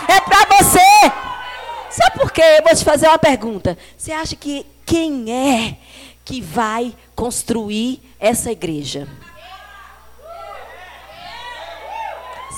É 0.07 0.21
para 0.21 0.57
você. 0.57 0.79
Sabe 1.89 2.19
por 2.19 2.31
quê? 2.31 2.41
Eu 2.41 2.63
vou 2.63 2.75
te 2.75 2.83
fazer 2.83 3.07
uma 3.07 3.17
pergunta. 3.17 3.77
Você 3.97 4.11
acha 4.11 4.35
que 4.35 4.65
quem 4.85 5.31
é 5.31 5.77
que 6.23 6.41
vai 6.41 6.95
construir 7.15 8.01
essa 8.19 8.51
igreja? 8.51 9.07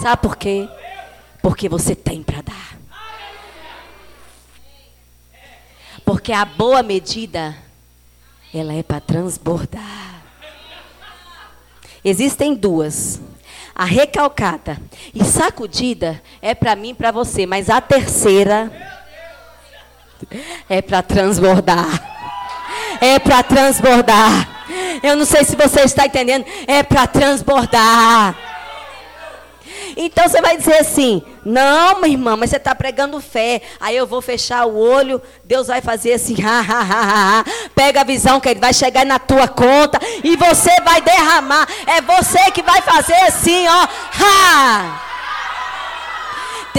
Sabe 0.01 0.21
por 0.21 0.35
quê? 0.35 0.67
Porque 1.41 1.67
você 1.67 1.95
tem 1.95 2.23
para 2.23 2.41
dar. 2.41 2.77
Porque 6.05 6.31
a 6.31 6.45
boa 6.45 6.81
medida, 6.81 7.55
ela 8.53 8.73
é 8.73 8.81
para 8.81 8.99
transbordar. 8.99 10.23
Existem 12.03 12.55
duas 12.55 13.21
a 13.79 13.85
recalcada 13.85 14.77
e 15.15 15.23
sacudida 15.23 16.21
é 16.41 16.53
para 16.53 16.75
mim 16.75 16.89
e 16.89 16.93
para 16.93 17.13
você, 17.13 17.45
mas 17.45 17.69
a 17.69 17.79
terceira 17.79 18.69
é 20.67 20.81
para 20.81 21.01
transbordar. 21.01 21.87
É 22.99 23.17
para 23.19 23.41
transbordar. 23.41 24.65
Eu 25.01 25.15
não 25.15 25.23
sei 25.23 25.45
se 25.45 25.55
você 25.55 25.83
está 25.83 26.05
entendendo, 26.05 26.45
é 26.67 26.83
para 26.83 27.07
transbordar. 27.07 28.48
Então 30.01 30.29
você 30.29 30.41
vai 30.41 30.55
dizer 30.55 30.77
assim: 30.77 31.21
não, 31.43 31.99
minha 31.99 32.13
irmã, 32.13 32.37
mas 32.37 32.51
você 32.51 32.55
está 32.55 32.73
pregando 32.73 33.19
fé. 33.19 33.61
Aí 33.81 33.97
eu 33.97 34.07
vou 34.07 34.21
fechar 34.21 34.65
o 34.65 34.77
olho, 34.77 35.21
Deus 35.43 35.67
vai 35.67 35.81
fazer 35.81 36.13
assim, 36.13 36.41
ha, 36.41 36.61
ha, 36.61 36.79
ha, 36.79 37.39
ha. 37.39 37.45
pega 37.75 37.99
a 37.99 38.05
visão 38.05 38.39
que 38.39 38.47
ele 38.47 38.61
vai 38.61 38.73
chegar 38.73 39.05
na 39.05 39.19
tua 39.19 39.49
conta 39.49 39.99
e 40.23 40.37
você 40.37 40.71
vai 40.85 41.01
derramar. 41.01 41.67
É 41.85 41.99
você 41.99 42.49
que 42.51 42.63
vai 42.63 42.81
fazer 42.81 43.19
assim, 43.27 43.67
ó. 43.67 43.87
Ha! 44.23 45.08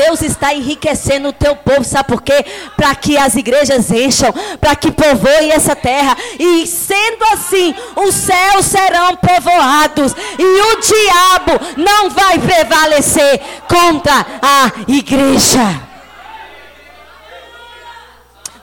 Deus 0.01 0.23
está 0.23 0.55
enriquecendo 0.55 1.29
o 1.29 1.33
teu 1.33 1.55
povo, 1.55 1.85
sabe 1.85 2.09
por 2.09 2.23
quê? 2.23 2.45
Para 2.75 2.95
que 2.95 3.19
as 3.19 3.35
igrejas 3.35 3.91
encham, 3.91 4.33
para 4.59 4.75
que 4.75 4.91
povoem 4.91 5.53
essa 5.53 5.77
terra. 5.77 6.17
E 6.39 6.67
sendo 6.67 7.23
assim, 7.33 7.75
os 7.97 8.15
céus 8.15 8.65
serão 8.65 9.15
povoados 9.17 10.13
e 10.39 10.43
o 10.43 10.81
diabo 10.81 11.77
não 11.77 12.09
vai 12.09 12.39
prevalecer 12.39 13.41
contra 13.69 14.27
a 14.41 14.73
igreja. 14.89 15.89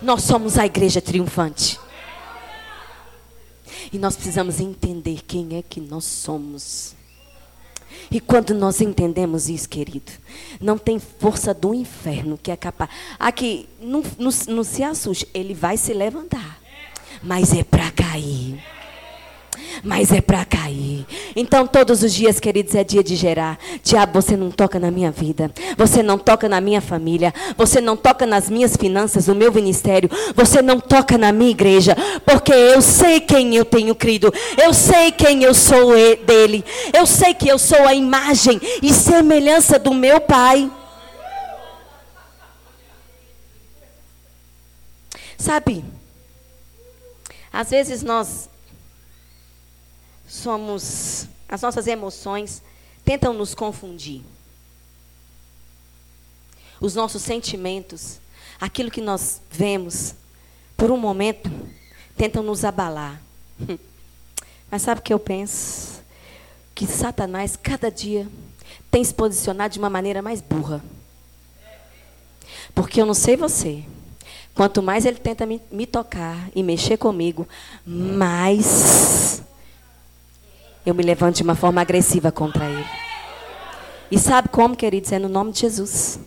Nós 0.01 0.23
somos 0.23 0.57
a 0.57 0.65
igreja 0.65 1.01
triunfante. 1.01 1.79
E 3.93 3.99
nós 3.99 4.15
precisamos 4.15 4.59
entender 4.59 5.21
quem 5.27 5.55
é 5.55 5.61
que 5.61 5.79
nós 5.79 6.03
somos. 6.03 6.96
E 8.09 8.19
quando 8.19 8.53
nós 8.53 8.79
entendemos 8.79 9.49
isso, 9.49 9.67
querido, 9.67 10.11
não 10.61 10.77
tem 10.77 10.99
força 10.99 11.53
do 11.53 11.73
inferno 11.73 12.39
que 12.41 12.51
é 12.51 12.55
capaz. 12.55 12.89
Aqui, 13.19 13.67
não, 13.81 14.01
não, 14.17 14.31
não 14.47 14.63
se 14.63 14.83
assuste, 14.83 15.27
ele 15.33 15.53
vai 15.53 15.77
se 15.77 15.93
levantar, 15.93 16.61
mas 17.21 17.53
é 17.53 17.63
para 17.63 17.91
cair 17.91 18.61
mas 19.83 20.11
é 20.11 20.21
para 20.21 20.45
cair. 20.45 21.05
Então, 21.35 21.67
todos 21.67 22.03
os 22.03 22.13
dias, 22.13 22.39
queridos, 22.39 22.75
é 22.75 22.83
dia 22.83 23.03
de 23.03 23.15
gerar. 23.15 23.57
Diabo, 23.83 24.21
você 24.21 24.35
não 24.35 24.51
toca 24.51 24.79
na 24.79 24.91
minha 24.91 25.11
vida, 25.11 25.51
você 25.77 26.01
não 26.03 26.17
toca 26.17 26.49
na 26.49 26.59
minha 26.59 26.81
família, 26.81 27.33
você 27.57 27.79
não 27.79 27.95
toca 27.95 28.25
nas 28.25 28.49
minhas 28.49 28.75
finanças, 28.75 29.27
no 29.27 29.35
meu 29.35 29.51
ministério, 29.51 30.09
você 30.35 30.61
não 30.61 30.79
toca 30.79 31.17
na 31.17 31.31
minha 31.31 31.51
igreja, 31.51 31.95
porque 32.25 32.51
eu 32.53 32.81
sei 32.81 33.19
quem 33.19 33.55
eu 33.55 33.65
tenho 33.65 33.95
crido, 33.95 34.33
eu 34.61 34.73
sei 34.73 35.11
quem 35.11 35.43
eu 35.43 35.53
sou 35.53 35.93
dele, 36.25 36.63
eu 36.93 37.05
sei 37.05 37.33
que 37.33 37.47
eu 37.47 37.57
sou 37.57 37.87
a 37.87 37.93
imagem 37.93 38.59
e 38.81 38.93
semelhança 38.93 39.79
do 39.79 39.93
meu 39.93 40.19
Pai. 40.19 40.69
Sabe, 45.37 45.85
às 47.53 47.69
vezes 47.69 48.03
nós 48.03 48.49
somos, 50.27 51.27
as 51.47 51.61
nossas 51.61 51.87
emoções 51.87 52.61
tentam 53.05 53.33
nos 53.33 53.55
confundir. 53.55 54.21
Os 56.79 56.93
nossos 56.93 57.23
sentimentos, 57.23 58.19
aquilo 58.59 58.91
que 58.91 59.01
nós 59.01 59.41
vemos, 59.49 60.13
por 60.75 60.91
um 60.91 60.97
momento, 60.97 61.49
tentam 62.15 62.43
nos 62.43 62.65
abalar. 62.65 63.21
Mas 64.69 64.81
sabe 64.81 64.99
o 64.99 65.03
que 65.03 65.13
eu 65.13 65.19
penso? 65.19 66.03
Que 66.75 66.85
Satanás, 66.85 67.55
cada 67.55 67.89
dia, 67.89 68.27
tem 68.91 69.03
se 69.03 69.13
posicionado 69.13 69.73
de 69.73 69.79
uma 69.79 69.89
maneira 69.89 70.21
mais 70.21 70.41
burra. 70.41 70.83
Porque 72.75 73.01
eu 73.01 73.05
não 73.05 73.13
sei 73.13 73.35
você. 73.35 73.83
Quanto 74.53 74.83
mais 74.83 75.05
ele 75.05 75.17
tenta 75.17 75.45
me, 75.45 75.61
me 75.71 75.85
tocar 75.87 76.49
e 76.53 76.61
mexer 76.61 76.97
comigo, 76.97 77.47
mais 77.85 79.41
eu 80.87 80.95
me 80.95 81.03
levanto 81.03 81.35
de 81.35 81.43
uma 81.43 81.53
forma 81.53 81.81
agressiva 81.81 82.31
contra 82.31 82.65
ele. 82.65 82.85
E 84.09 84.17
sabe 84.17 84.47
como, 84.47 84.73
queridos? 84.73 85.11
É 85.11 85.19
no 85.19 85.27
nome 85.27 85.51
de 85.51 85.59
Jesus. 85.59 86.17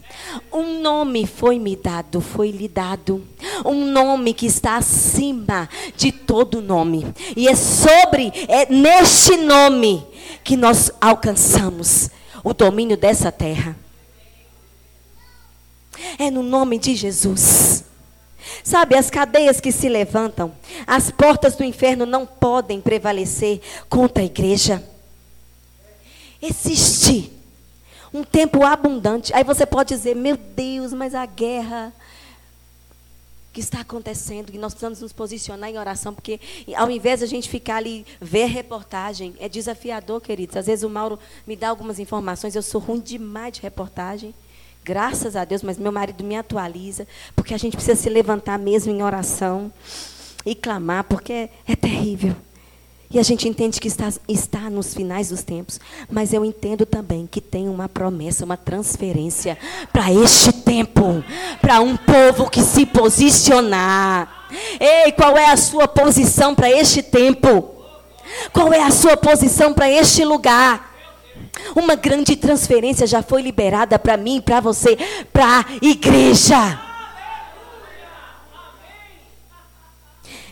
Um 0.52 0.82
nome 0.82 1.26
foi 1.26 1.58
me 1.58 1.74
dado, 1.74 2.20
foi 2.20 2.50
lhe 2.50 2.68
dado. 2.68 3.26
Um 3.64 3.86
nome 3.86 4.34
que 4.34 4.44
está 4.44 4.76
acima 4.76 5.66
de 5.96 6.12
todo 6.12 6.60
nome. 6.60 7.06
E 7.34 7.48
é 7.48 7.54
sobre, 7.56 8.30
é 8.48 8.70
neste 8.70 9.34
nome 9.38 10.06
que 10.44 10.58
nós 10.58 10.92
alcançamos 11.00 12.10
o 12.44 12.52
domínio 12.52 12.98
dessa 12.98 13.32
terra. 13.32 13.74
É 16.18 16.30
no 16.30 16.42
nome 16.42 16.78
de 16.78 16.94
Jesus. 16.94 17.84
Sabe, 18.62 18.96
as 18.96 19.10
cadeias 19.10 19.60
que 19.60 19.72
se 19.72 19.88
levantam, 19.88 20.52
As 20.86 21.10
portas 21.10 21.56
do 21.56 21.64
inferno 21.64 22.04
não 22.04 22.26
podem 22.26 22.80
prevalecer 22.80 23.60
contra 23.88 24.22
a 24.22 24.26
igreja. 24.26 24.82
Existe 26.40 27.32
um 28.12 28.24
tempo 28.24 28.64
abundante. 28.64 29.32
Aí 29.34 29.44
você 29.44 29.64
pode 29.64 29.94
dizer, 29.94 30.14
meu 30.16 30.36
Deus, 30.36 30.92
mas 30.92 31.14
a 31.14 31.24
guerra 31.26 31.92
que 33.52 33.60
está 33.60 33.80
acontecendo, 33.80 34.52
que 34.52 34.58
nós 34.58 34.72
precisamos 34.72 35.00
nos 35.00 35.12
posicionar 35.12 35.68
em 35.68 35.78
oração, 35.78 36.14
porque 36.14 36.38
ao 36.76 36.90
invés 36.90 37.18
de 37.18 37.24
a 37.24 37.28
gente 37.28 37.48
ficar 37.48 37.76
ali, 37.76 38.06
ver 38.20 38.46
reportagem, 38.46 39.34
é 39.40 39.48
desafiador, 39.48 40.20
queridos. 40.20 40.56
Às 40.56 40.66
vezes 40.66 40.84
o 40.84 40.88
Mauro 40.88 41.18
me 41.46 41.56
dá 41.56 41.68
algumas 41.68 41.98
informações, 41.98 42.54
eu 42.54 42.62
sou 42.62 42.80
ruim 42.80 43.00
demais 43.00 43.54
de 43.54 43.60
reportagem. 43.60 44.34
Graças 44.84 45.36
a 45.36 45.44
Deus, 45.44 45.62
mas 45.62 45.78
meu 45.78 45.92
marido 45.92 46.24
me 46.24 46.36
atualiza, 46.36 47.06
porque 47.36 47.54
a 47.54 47.58
gente 47.58 47.76
precisa 47.76 48.00
se 48.00 48.08
levantar 48.08 48.58
mesmo 48.58 48.92
em 48.92 49.02
oração 49.02 49.70
e 50.44 50.54
clamar, 50.54 51.04
porque 51.04 51.32
é, 51.32 51.48
é 51.66 51.76
terrível. 51.76 52.34
E 53.12 53.18
a 53.18 53.22
gente 53.24 53.48
entende 53.48 53.80
que 53.80 53.88
está, 53.88 54.08
está 54.28 54.70
nos 54.70 54.94
finais 54.94 55.30
dos 55.30 55.42
tempos. 55.42 55.80
Mas 56.08 56.32
eu 56.32 56.44
entendo 56.44 56.86
também 56.86 57.26
que 57.26 57.40
tem 57.40 57.68
uma 57.68 57.88
promessa, 57.88 58.44
uma 58.44 58.56
transferência 58.56 59.58
para 59.92 60.12
este 60.12 60.52
tempo. 60.52 61.22
Para 61.60 61.80
um 61.80 61.96
povo 61.96 62.48
que 62.48 62.62
se 62.62 62.86
posicionar. 62.86 64.46
Ei, 64.78 65.10
qual 65.10 65.36
é 65.36 65.50
a 65.50 65.56
sua 65.56 65.88
posição 65.88 66.54
para 66.54 66.70
este 66.70 67.02
tempo? 67.02 67.74
Qual 68.52 68.72
é 68.72 68.80
a 68.80 68.92
sua 68.92 69.16
posição 69.16 69.72
para 69.74 69.90
este 69.90 70.24
lugar? 70.24 70.89
Uma 71.74 71.94
grande 71.94 72.36
transferência 72.36 73.06
já 73.06 73.22
foi 73.22 73.42
liberada 73.42 73.98
para 73.98 74.16
mim, 74.16 74.40
para 74.40 74.60
você, 74.60 74.96
para 75.32 75.60
a 75.60 75.64
igreja. 75.80 76.80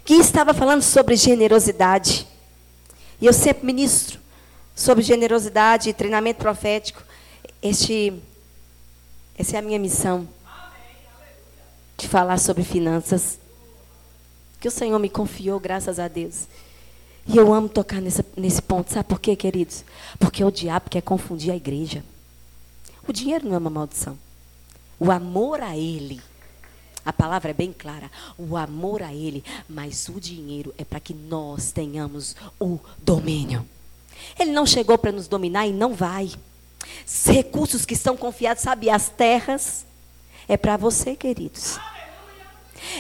Que 0.05 0.15
estava 0.15 0.55
falando 0.55 0.83
sobre 0.83 1.17
generosidade. 1.17 2.27
E 3.21 3.27
eu 3.27 3.33
sempre 3.33 3.67
ministro 3.67 4.19
sobre 4.75 5.03
generosidade 5.03 5.91
e 5.91 5.93
treinamento 5.93 6.39
profético. 6.39 7.03
Este, 7.61 8.15
essa 9.37 9.57
é 9.57 9.59
a 9.59 9.63
minha 9.63 9.79
missão. 9.79 10.27
De 11.97 12.07
falar 12.07 12.39
sobre 12.39 12.63
finanças. 12.63 13.39
Que 14.61 14.69
o 14.69 14.71
Senhor 14.71 14.99
me 14.99 15.09
confiou, 15.09 15.59
graças 15.59 15.99
a 15.99 16.07
Deus. 16.07 16.47
E 17.29 17.37
eu 17.37 17.53
amo 17.53 17.69
tocar 17.69 18.01
nesse, 18.01 18.25
nesse 18.37 18.63
ponto. 18.63 18.93
Sabe 18.93 19.09
por 19.09 19.21
quê, 19.21 19.37
queridos? 19.37 19.85
Porque 20.19 20.43
o 20.43 20.51
diabo 20.51 20.91
quer 20.91 21.03
confundir 21.03 21.53
a 21.53 21.57
igreja. 21.57 22.03
O 23.07 23.13
dinheiro 23.13 23.47
não 23.47 23.55
é 23.55 23.59
uma 23.59 23.71
maldição. 23.71 24.19
O 24.99 25.13
amor 25.13 25.61
a 25.61 25.77
ele 25.77 26.21
a 27.09 27.13
palavra 27.13 27.53
é 27.53 27.55
bem 27.55 27.73
clara. 27.73 28.11
O 28.37 28.55
amor 28.55 29.03
a 29.03 29.15
Ele, 29.15 29.43
mas 29.67 30.11
o 30.11 30.21
dinheiro 30.21 30.75
é 30.77 30.85
para 30.85 31.01
que 31.01 31.15
nós 31.15 31.73
tenhamos 31.73 32.37
o 32.61 32.79
domínio. 32.99 33.67
Ele 34.39 34.53
não 34.53 34.67
chegou 34.67 34.99
para 34.99 35.11
nos 35.11 35.27
dominar 35.27 35.67
e 35.67 35.73
não 35.73 35.95
vai. 35.95 36.31
Os 37.07 37.25
recursos 37.25 37.87
que 37.87 37.97
são 37.97 38.15
confiados, 38.15 38.63
sabe, 38.63 38.91
as 38.91 39.09
terras, 39.09 39.87
é 40.47 40.59
para 40.59 40.77
você, 40.77 41.17
queridos. 41.17 41.79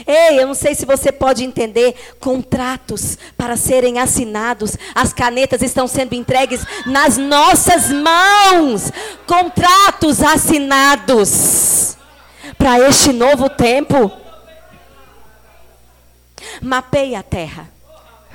Ei, 0.06 0.40
eu 0.40 0.46
não 0.46 0.54
sei 0.54 0.74
se 0.74 0.86
você 0.86 1.10
pode 1.10 1.44
entender 1.44 1.94
contratos 2.20 3.18
para 3.36 3.56
serem 3.56 3.98
assinados. 3.98 4.76
As 4.94 5.12
canetas 5.12 5.62
estão 5.62 5.86
sendo 5.86 6.14
entregues 6.14 6.64
nas 6.86 7.16
nossas 7.16 7.90
mãos. 7.90 8.92
Contratos 9.26 10.22
assinados 10.22 11.96
para 12.56 12.80
este 12.88 13.12
novo 13.12 13.48
tempo. 13.48 14.10
Mapeie 16.62 17.14
a 17.14 17.22
terra. 17.22 17.68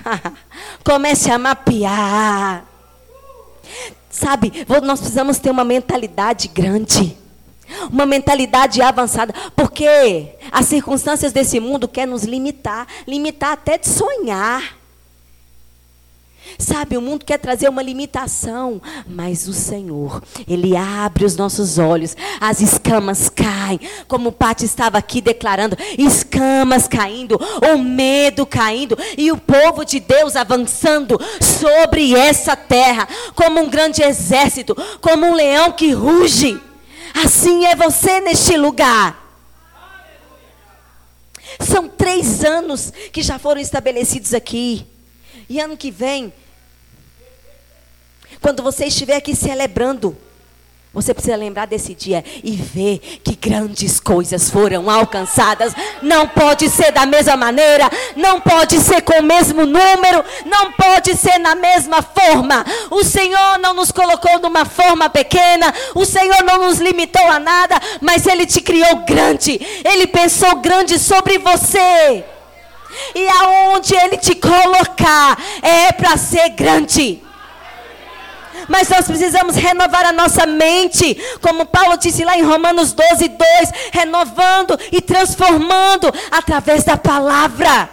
Comece 0.84 1.32
a 1.32 1.38
mapear. 1.38 2.66
Sabe, 4.10 4.66
nós 4.84 5.00
precisamos 5.00 5.40
ter 5.40 5.50
uma 5.50 5.64
mentalidade 5.64 6.48
grande. 6.48 7.23
Uma 7.92 8.06
mentalidade 8.06 8.82
avançada. 8.82 9.34
Porque 9.56 10.30
as 10.52 10.66
circunstâncias 10.66 11.32
desse 11.32 11.60
mundo 11.60 11.88
querem 11.88 12.12
nos 12.12 12.24
limitar 12.24 12.88
limitar 13.08 13.54
até 13.54 13.78
de 13.78 13.88
sonhar. 13.88 14.78
Sabe, 16.60 16.98
o 16.98 17.02
mundo 17.02 17.26
quer 17.26 17.40
trazer 17.40 17.68
uma 17.68 17.82
limitação, 17.82 18.82
mas 19.08 19.48
o 19.48 19.54
Senhor, 19.54 20.22
Ele 20.48 20.76
abre 20.76 21.26
os 21.26 21.36
nossos 21.36 21.80
olhos, 21.80 22.16
as 22.40 22.62
escamas 22.62 23.28
caem, 23.30 23.80
como 24.08 24.30
o 24.30 24.32
Pati 24.32 24.66
estava 24.66 24.98
aqui 24.98 25.20
declarando: 25.20 25.78
escamas 25.98 26.88
caindo, 26.88 27.40
o 27.74 27.78
medo 27.78 28.46
caindo, 28.46 28.98
e 29.18 29.32
o 29.32 29.38
povo 29.38 29.84
de 29.84 30.00
Deus 30.00 30.36
avançando 30.36 31.20
sobre 31.42 32.14
essa 32.14 32.56
terra, 32.56 33.08
como 33.36 33.62
um 33.62 33.70
grande 33.70 34.04
exército, 34.04 34.76
como 35.02 35.26
um 35.26 35.34
leão 35.34 35.72
que 35.72 35.92
ruge. 35.92 36.62
Assim 37.14 37.66
é 37.66 37.76
você 37.76 38.20
neste 38.22 38.58
lugar. 38.58 39.22
São 41.60 41.88
três 41.88 42.44
anos 42.44 42.92
que 43.12 43.22
já 43.22 43.38
foram 43.38 43.62
estabelecidos 43.62 44.34
aqui. 44.34 44.88
E 45.50 45.60
ano 45.60 45.78
que 45.78 45.92
vem, 45.92 46.34
quando 48.42 48.64
você 48.64 48.86
estiver 48.86 49.18
aqui 49.18 49.36
celebrando, 49.36 50.18
você 50.94 51.12
precisa 51.12 51.36
lembrar 51.36 51.66
desse 51.66 51.96
dia 51.96 52.24
e 52.44 52.52
ver 52.52 53.00
que 53.24 53.36
grandes 53.36 54.00
coisas 54.00 54.52
foram 54.52 54.92
alcançadas. 54.92 55.74
Não 56.04 56.28
pode 56.28 56.70
ser 56.70 56.92
da 56.92 57.04
mesma 57.04 57.36
maneira, 57.36 57.90
não 58.16 58.40
pode 58.40 58.80
ser 58.80 59.02
com 59.02 59.20
o 59.20 59.24
mesmo 59.24 59.66
número, 59.66 60.24
não 60.46 60.72
pode 60.74 61.18
ser 61.18 61.40
na 61.40 61.56
mesma 61.56 62.04
forma. 62.04 62.64
O 62.92 63.04
Senhor 63.04 63.58
não 63.58 63.74
nos 63.74 63.92
colocou 63.92 64.38
numa 64.38 64.66
forma 64.66 65.10
pequena, 65.10 65.74
o 65.96 66.06
Senhor 66.06 66.44
não 66.44 66.68
nos 66.68 66.78
limitou 66.78 67.26
a 67.28 67.40
nada, 67.40 67.82
mas 68.00 68.28
Ele 68.28 68.46
te 68.46 68.62
criou 68.62 68.98
grande. 68.98 69.60
Ele 69.84 70.06
pensou 70.06 70.58
grande 70.58 71.00
sobre 71.00 71.40
você. 71.40 72.24
E 73.16 73.28
aonde 73.28 73.96
Ele 73.96 74.18
te 74.18 74.36
colocar 74.36 75.44
é 75.64 75.92
para 75.92 76.18
ser 76.18 76.50
grande. 76.50 77.23
Mas 78.68 78.90
nós 78.90 79.06
precisamos 79.06 79.56
renovar 79.56 80.06
a 80.06 80.12
nossa 80.12 80.46
mente, 80.46 81.18
como 81.42 81.66
Paulo 81.66 81.98
disse 81.98 82.24
lá 82.24 82.38
em 82.38 82.44
Romanos 82.44 82.94
12, 82.94 83.28
2, 83.28 83.40
renovando 83.92 84.80
e 84.92 85.02
transformando 85.02 86.14
através 86.32 86.84
da 86.84 86.98
palavra. 86.98 87.90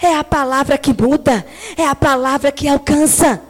É 0.00 0.16
a 0.16 0.24
palavra 0.24 0.78
que 0.78 0.92
muda, 0.92 1.44
é 1.76 1.86
a 1.86 1.94
palavra 1.94 2.52
que 2.52 2.68
alcança. 2.68 3.40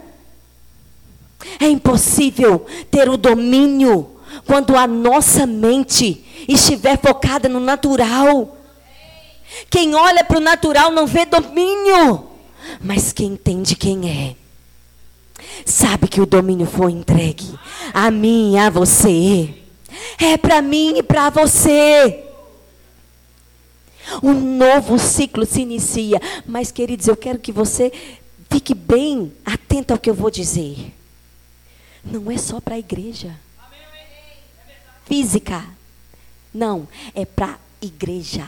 É 1.61 1.67
impossível 1.67 2.67
ter 2.91 3.09
o 3.09 3.17
domínio 3.17 4.11
quando 4.47 4.77
a 4.77 4.87
nossa 4.87 5.47
mente 5.47 6.25
estiver 6.49 6.99
focada 6.99 7.49
no 7.49 7.61
natural. 7.61 8.57
Quem 9.69 9.95
olha 9.95 10.25
para 10.25 10.39
o 10.39 10.41
natural 10.41 10.91
não 10.91 11.07
vê 11.07 11.27
domínio, 11.27 12.27
mas 12.81 13.13
quem 13.13 13.29
entende 13.29 13.77
quem 13.77 14.09
é, 14.09 14.37
sabe 15.65 16.09
que 16.09 16.21
o 16.21 16.27
domínio 16.27 16.67
foi 16.67 16.93
entregue 16.93 17.59
a 17.93 18.11
mim 18.11 18.55
e 18.55 18.59
a 18.59 18.71
você. 18.71 19.55
É 20.19 20.37
para 20.37 20.63
mim 20.63 20.99
e 20.99 21.03
para 21.03 21.31
você. 21.31 22.25
Um 24.23 24.33
novo 24.33 24.99
ciclo 24.99 25.47
se 25.47 25.63
inicia. 25.63 26.21
Mas, 26.47 26.71
queridos, 26.71 27.07
eu 27.09 27.17
quero 27.17 27.39
que 27.39 27.53
você 27.53 27.93
fique 28.51 28.75
bem 28.75 29.33
atento 29.45 29.93
ao 29.93 29.99
que 29.99 30.11
eu 30.11 30.15
vou 30.15 30.31
dizer. 30.31 30.93
Não 32.05 32.31
é 32.31 32.37
só 32.37 32.61
para 32.61 32.75
a 32.75 32.79
igreja 32.79 33.35
física. 35.07 35.65
Não, 36.53 36.87
é 37.15 37.25
para 37.25 37.59
igreja 37.81 38.47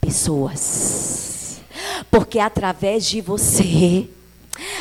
pessoas. 0.00 1.60
Porque 2.10 2.38
através 2.38 3.06
de 3.06 3.20
você, 3.20 4.08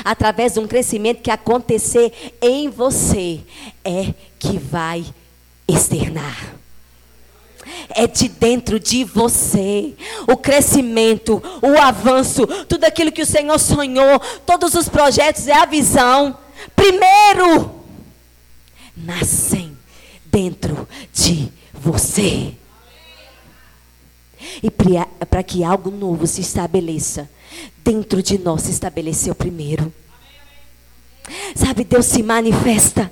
através 0.04 0.54
de 0.54 0.60
um 0.60 0.68
crescimento 0.68 1.22
que 1.22 1.32
acontecer 1.32 2.36
em 2.42 2.70
você, 2.70 3.42
é 3.84 4.14
que 4.40 4.58
vai 4.58 5.06
externar. 5.68 6.56
É 7.90 8.06
de 8.08 8.28
dentro 8.28 8.80
de 8.80 9.04
você. 9.04 9.96
O 10.28 10.38
crescimento, 10.38 11.42
o 11.62 11.80
avanço, 11.80 12.46
tudo 12.68 12.84
aquilo 12.84 13.12
que 13.12 13.22
o 13.22 13.26
Senhor 13.26 13.58
sonhou, 13.60 14.20
todos 14.46 14.76
os 14.76 14.88
projetos, 14.88 15.48
é 15.48 15.54
a 15.54 15.66
visão. 15.66 16.38
Primeiro, 16.76 17.72
nascem 18.96 19.76
dentro 20.26 20.88
de 21.14 21.52
você. 21.74 22.54
E 24.62 24.70
para 24.70 25.44
que 25.44 25.64
algo 25.64 25.90
novo 25.90 26.28
se 26.28 26.42
estabeleça, 26.42 27.30
dentro 27.84 28.22
de 28.22 28.38
nós 28.38 28.64
se 28.64 28.72
estabeleceu 28.72 29.36
primeiro. 29.36 29.94
Sabe, 31.56 31.84
Deus 31.84 32.06
se 32.06 32.22
manifesta. 32.22 33.12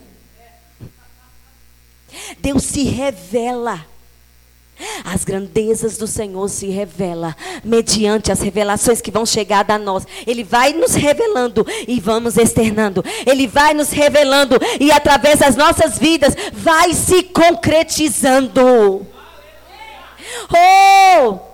Deus 2.40 2.64
se 2.64 2.84
revela. 2.84 3.86
As 5.06 5.24
grandezas 5.24 5.98
do 5.98 6.08
Senhor 6.08 6.50
se 6.50 6.68
revela 6.68 7.36
mediante 7.64 8.32
as 8.32 8.42
revelações 8.42 9.02
que 9.02 9.12
vão 9.12 9.26
chegar 9.26 9.70
a 9.70 9.78
nós. 9.78 10.06
Ele 10.26 10.44
vai 10.44 10.74
nos 10.74 10.96
revelando 10.96 11.66
e 11.88 12.00
vamos 12.00 12.38
externando. 12.38 13.04
Ele 13.26 13.48
vai 13.48 13.74
nos 13.74 13.92
revelando 13.92 14.58
e 14.80 14.92
através 14.92 15.40
das 15.40 15.56
nossas 15.56 15.98
vidas 15.98 16.36
vai 16.52 16.94
se 16.94 17.24
concretizando. 17.24 19.06
Oh! 20.52 21.53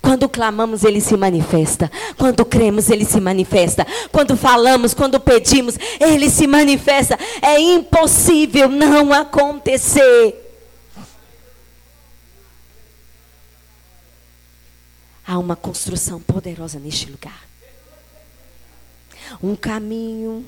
Quando 0.00 0.28
clamamos, 0.28 0.84
Ele 0.84 1.00
se 1.00 1.16
manifesta. 1.16 1.90
Quando 2.16 2.44
cremos, 2.44 2.90
Ele 2.90 3.04
se 3.04 3.20
manifesta. 3.20 3.86
Quando 4.10 4.36
falamos, 4.36 4.94
quando 4.94 5.20
pedimos, 5.20 5.76
Ele 6.00 6.28
se 6.30 6.46
manifesta. 6.46 7.18
É 7.42 7.58
impossível 7.58 8.68
não 8.68 9.12
acontecer. 9.12 10.40
Há 15.26 15.38
uma 15.38 15.56
construção 15.56 16.20
poderosa 16.20 16.78
neste 16.78 17.10
lugar. 17.10 17.44
Um 19.42 19.56
caminho 19.56 20.44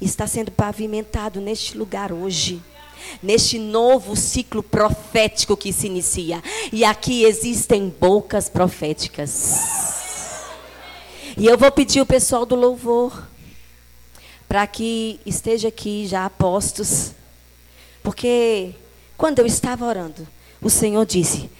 está 0.00 0.26
sendo 0.26 0.50
pavimentado 0.50 1.40
neste 1.40 1.76
lugar 1.76 2.12
hoje. 2.12 2.62
Neste 3.22 3.58
novo 3.58 4.14
ciclo 4.16 4.62
profético 4.62 5.56
que 5.56 5.72
se 5.72 5.86
inicia. 5.86 6.42
E 6.72 6.84
aqui 6.84 7.24
existem 7.24 7.88
bocas 7.88 8.48
proféticas. 8.48 10.44
E 11.36 11.46
eu 11.46 11.58
vou 11.58 11.70
pedir 11.72 12.00
o 12.00 12.06
pessoal 12.06 12.46
do 12.46 12.54
louvor 12.54 13.26
para 14.46 14.66
que 14.66 15.18
esteja 15.26 15.68
aqui 15.68 16.06
já 16.06 16.28
postos. 16.30 17.12
Porque 18.02 18.74
quando 19.16 19.38
eu 19.40 19.46
estava 19.46 19.84
orando, 19.86 20.28
o 20.60 20.70
Senhor 20.70 21.04
disse: 21.04 21.50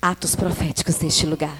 atos 0.00 0.34
proféticos 0.34 0.98
neste 1.00 1.26
lugar. 1.26 1.56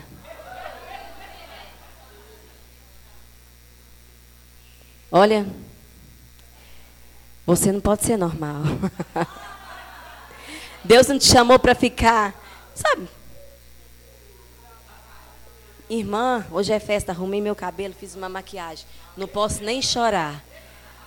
Olha, 5.11 5.47
você 7.47 7.71
não 7.71 7.81
pode 7.81 8.05
ser 8.05 8.17
normal. 8.17 8.63
Deus 10.83 11.07
não 11.07 11.19
te 11.19 11.27
chamou 11.27 11.59
para 11.59 11.75
ficar, 11.75 12.35
sabe? 12.75 13.09
Irmã, 15.89 16.45
hoje 16.51 16.73
é 16.73 16.81
festa, 16.81 17.13
arrumei 17.13 17.41
meu 17.41 17.55
cabelo, 17.55 17.95
fiz 17.95 18.17
uma 18.17 18.29
maquiagem. 18.29 18.85
Não 19.17 19.29
posso 19.29 19.63
nem 19.63 19.81
chorar. 19.81 20.43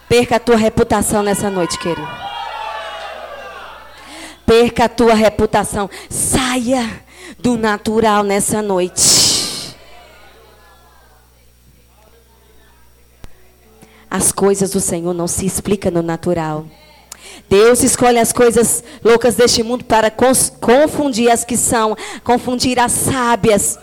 Perca 0.07 0.37
a 0.37 0.39
tua 0.39 0.55
reputação 0.55 1.21
nessa 1.21 1.49
noite, 1.49 1.77
querido. 1.77 2.07
Perca 4.45 4.85
a 4.85 4.89
tua 4.89 5.13
reputação. 5.13 5.89
Saia 6.09 7.03
do 7.37 7.57
natural 7.57 8.23
nessa 8.23 8.61
noite. 8.61 9.28
As 14.09 14.31
coisas 14.31 14.71
do 14.71 14.79
Senhor 14.79 15.13
não 15.13 15.27
se 15.27 15.45
explicam 15.45 15.91
no 15.91 16.01
natural. 16.01 16.65
Deus 17.47 17.83
escolhe 17.83 18.17
as 18.17 18.33
coisas 18.33 18.83
loucas 19.03 19.35
deste 19.35 19.61
mundo 19.63 19.83
para 19.83 20.11
confundir 20.11 21.29
as 21.29 21.43
que 21.43 21.57
são, 21.57 21.95
confundir 22.23 22.79
as 22.79 22.91
sábias. 22.91 23.77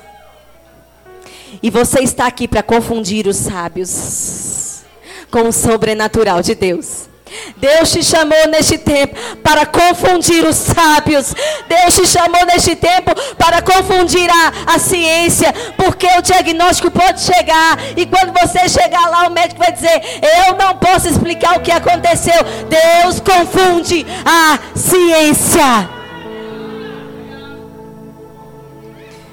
E 1.63 1.71
você 1.71 2.01
está 2.01 2.27
aqui 2.27 2.49
para 2.49 2.63
confundir 2.63 3.27
os 3.27 3.37
sábios 3.37 4.83
com 5.31 5.49
o 5.49 5.53
sobrenatural 5.53 6.43
de 6.43 6.55
Deus. 6.55 7.09
Deus 7.57 7.91
te 7.91 8.03
chamou 8.03 8.47
neste 8.49 8.79
tempo 8.79 9.17
para 9.43 9.67
confundir 9.67 10.45
os 10.45 10.57
sábios. 10.57 11.35
Deus 11.69 11.95
te 11.95 12.07
chamou 12.07 12.45
neste 12.47 12.77
tempo 12.77 13.13
para 13.37 13.61
confundir 13.63 14.29
a, 14.31 14.75
a 14.75 14.79
ciência. 14.79 15.53
Porque 15.77 16.07
o 16.19 16.23
diagnóstico 16.23 16.91
pode 16.91 17.21
chegar. 17.21 17.79
E 17.97 18.07
quando 18.07 18.33
você 18.33 18.69
chegar 18.69 19.09
lá, 19.11 19.27
o 19.27 19.31
médico 19.31 19.61
vai 19.61 19.73
dizer: 19.73 20.01
Eu 20.47 20.57
não 20.57 20.77
posso 20.77 21.09
explicar 21.09 21.57
o 21.57 21.61
que 21.61 21.73
aconteceu. 21.73 22.41
Deus 22.69 23.21
confunde 23.21 24.07
a 24.25 24.59
ciência. 24.79 25.91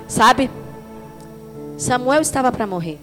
Sabe? 0.07 0.49
Samuel 1.77 2.21
estava 2.21 2.51
para 2.51 2.67
morrer. 2.67 2.99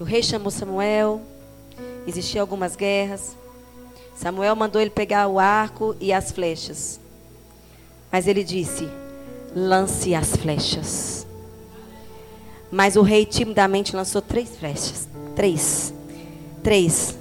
O 0.00 0.04
rei 0.04 0.22
chamou 0.22 0.50
Samuel. 0.50 1.22
Existiam 2.08 2.40
algumas 2.40 2.74
guerras. 2.74 3.36
Samuel 4.16 4.56
mandou 4.56 4.80
ele 4.80 4.88
pegar 4.88 5.28
o 5.28 5.38
arco 5.38 5.94
e 6.00 6.10
as 6.10 6.32
flechas. 6.32 6.98
Mas 8.10 8.26
ele 8.26 8.42
disse: 8.42 8.88
lance 9.54 10.14
as 10.14 10.34
flechas. 10.34 11.26
Mas 12.72 12.96
o 12.96 13.02
rei 13.02 13.26
timidamente 13.26 13.94
lançou 13.94 14.22
três 14.22 14.56
flechas. 14.56 15.06
Três. 15.36 15.92
Três. 16.62 17.18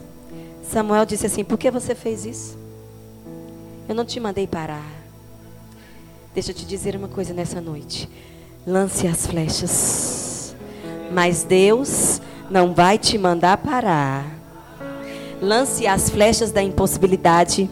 Samuel 0.64 1.06
disse 1.06 1.26
assim: 1.26 1.44
Por 1.44 1.58
que 1.58 1.70
você 1.70 1.94
fez 1.94 2.26
isso? 2.26 2.58
Eu 3.90 3.94
não 3.94 4.06
te 4.06 4.22
mandei 4.22 4.48
parar. 4.48 4.90
Deixa 6.34 6.52
eu 6.52 6.56
te 6.56 6.66
dizer 6.66 6.96
uma 6.96 7.10
coisa 7.10 7.34
nessa 7.34 7.60
noite. 7.60 8.10
Lance 8.66 9.06
as 9.06 9.28
flechas. 9.28 10.56
Mas 11.12 11.44
Deus 11.44 12.22
não 12.50 12.74
vai 12.74 12.98
te 12.98 13.18
mandar 13.18 13.58
parar. 13.58 14.37
Lance 15.42 15.86
as 15.86 16.10
flechas 16.10 16.52
da 16.52 16.62
impossibilidade. 16.62 17.70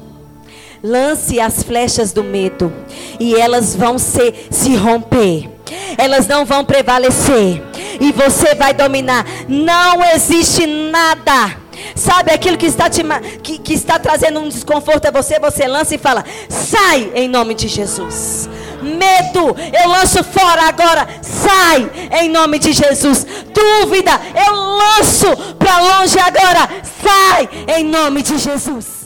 Lance 0.83 1.39
as 1.39 1.63
flechas 1.63 2.11
do 2.11 2.23
medo. 2.23 2.71
E 3.19 3.35
elas 3.35 3.75
vão 3.75 3.97
se, 3.97 4.33
se 4.51 4.75
romper. 4.75 5.49
Elas 5.97 6.27
não 6.27 6.45
vão 6.45 6.63
prevalecer. 6.63 7.61
E 7.99 8.11
você 8.11 8.53
vai 8.55 8.73
dominar. 8.73 9.25
Não 9.47 10.03
existe 10.13 10.65
nada. 10.65 11.57
Sabe 11.95 12.31
aquilo 12.31 12.57
que 12.57 12.65
está, 12.65 12.89
te, 12.89 13.01
que, 13.41 13.57
que 13.57 13.73
está 13.73 13.97
trazendo 13.97 14.39
um 14.39 14.49
desconforto 14.49 15.07
a 15.07 15.11
você? 15.11 15.39
Você 15.39 15.67
lança 15.67 15.95
e 15.95 15.97
fala: 15.97 16.23
sai 16.49 17.11
em 17.15 17.27
nome 17.27 17.53
de 17.53 17.67
Jesus 17.67 18.49
medo, 18.85 19.55
eu 19.81 19.89
lanço 19.89 20.23
fora 20.23 20.67
agora, 20.67 21.07
sai 21.21 21.91
em 22.21 22.29
nome 22.29 22.59
de 22.59 22.71
Jesus. 22.71 23.25
Dúvida, 23.53 24.11
eu 24.47 24.53
lanço 24.53 25.27
para 25.57 25.79
longe 25.79 26.19
agora, 26.19 26.69
sai 27.03 27.49
em 27.77 27.83
nome 27.83 28.21
de 28.21 28.37
Jesus. 28.37 29.04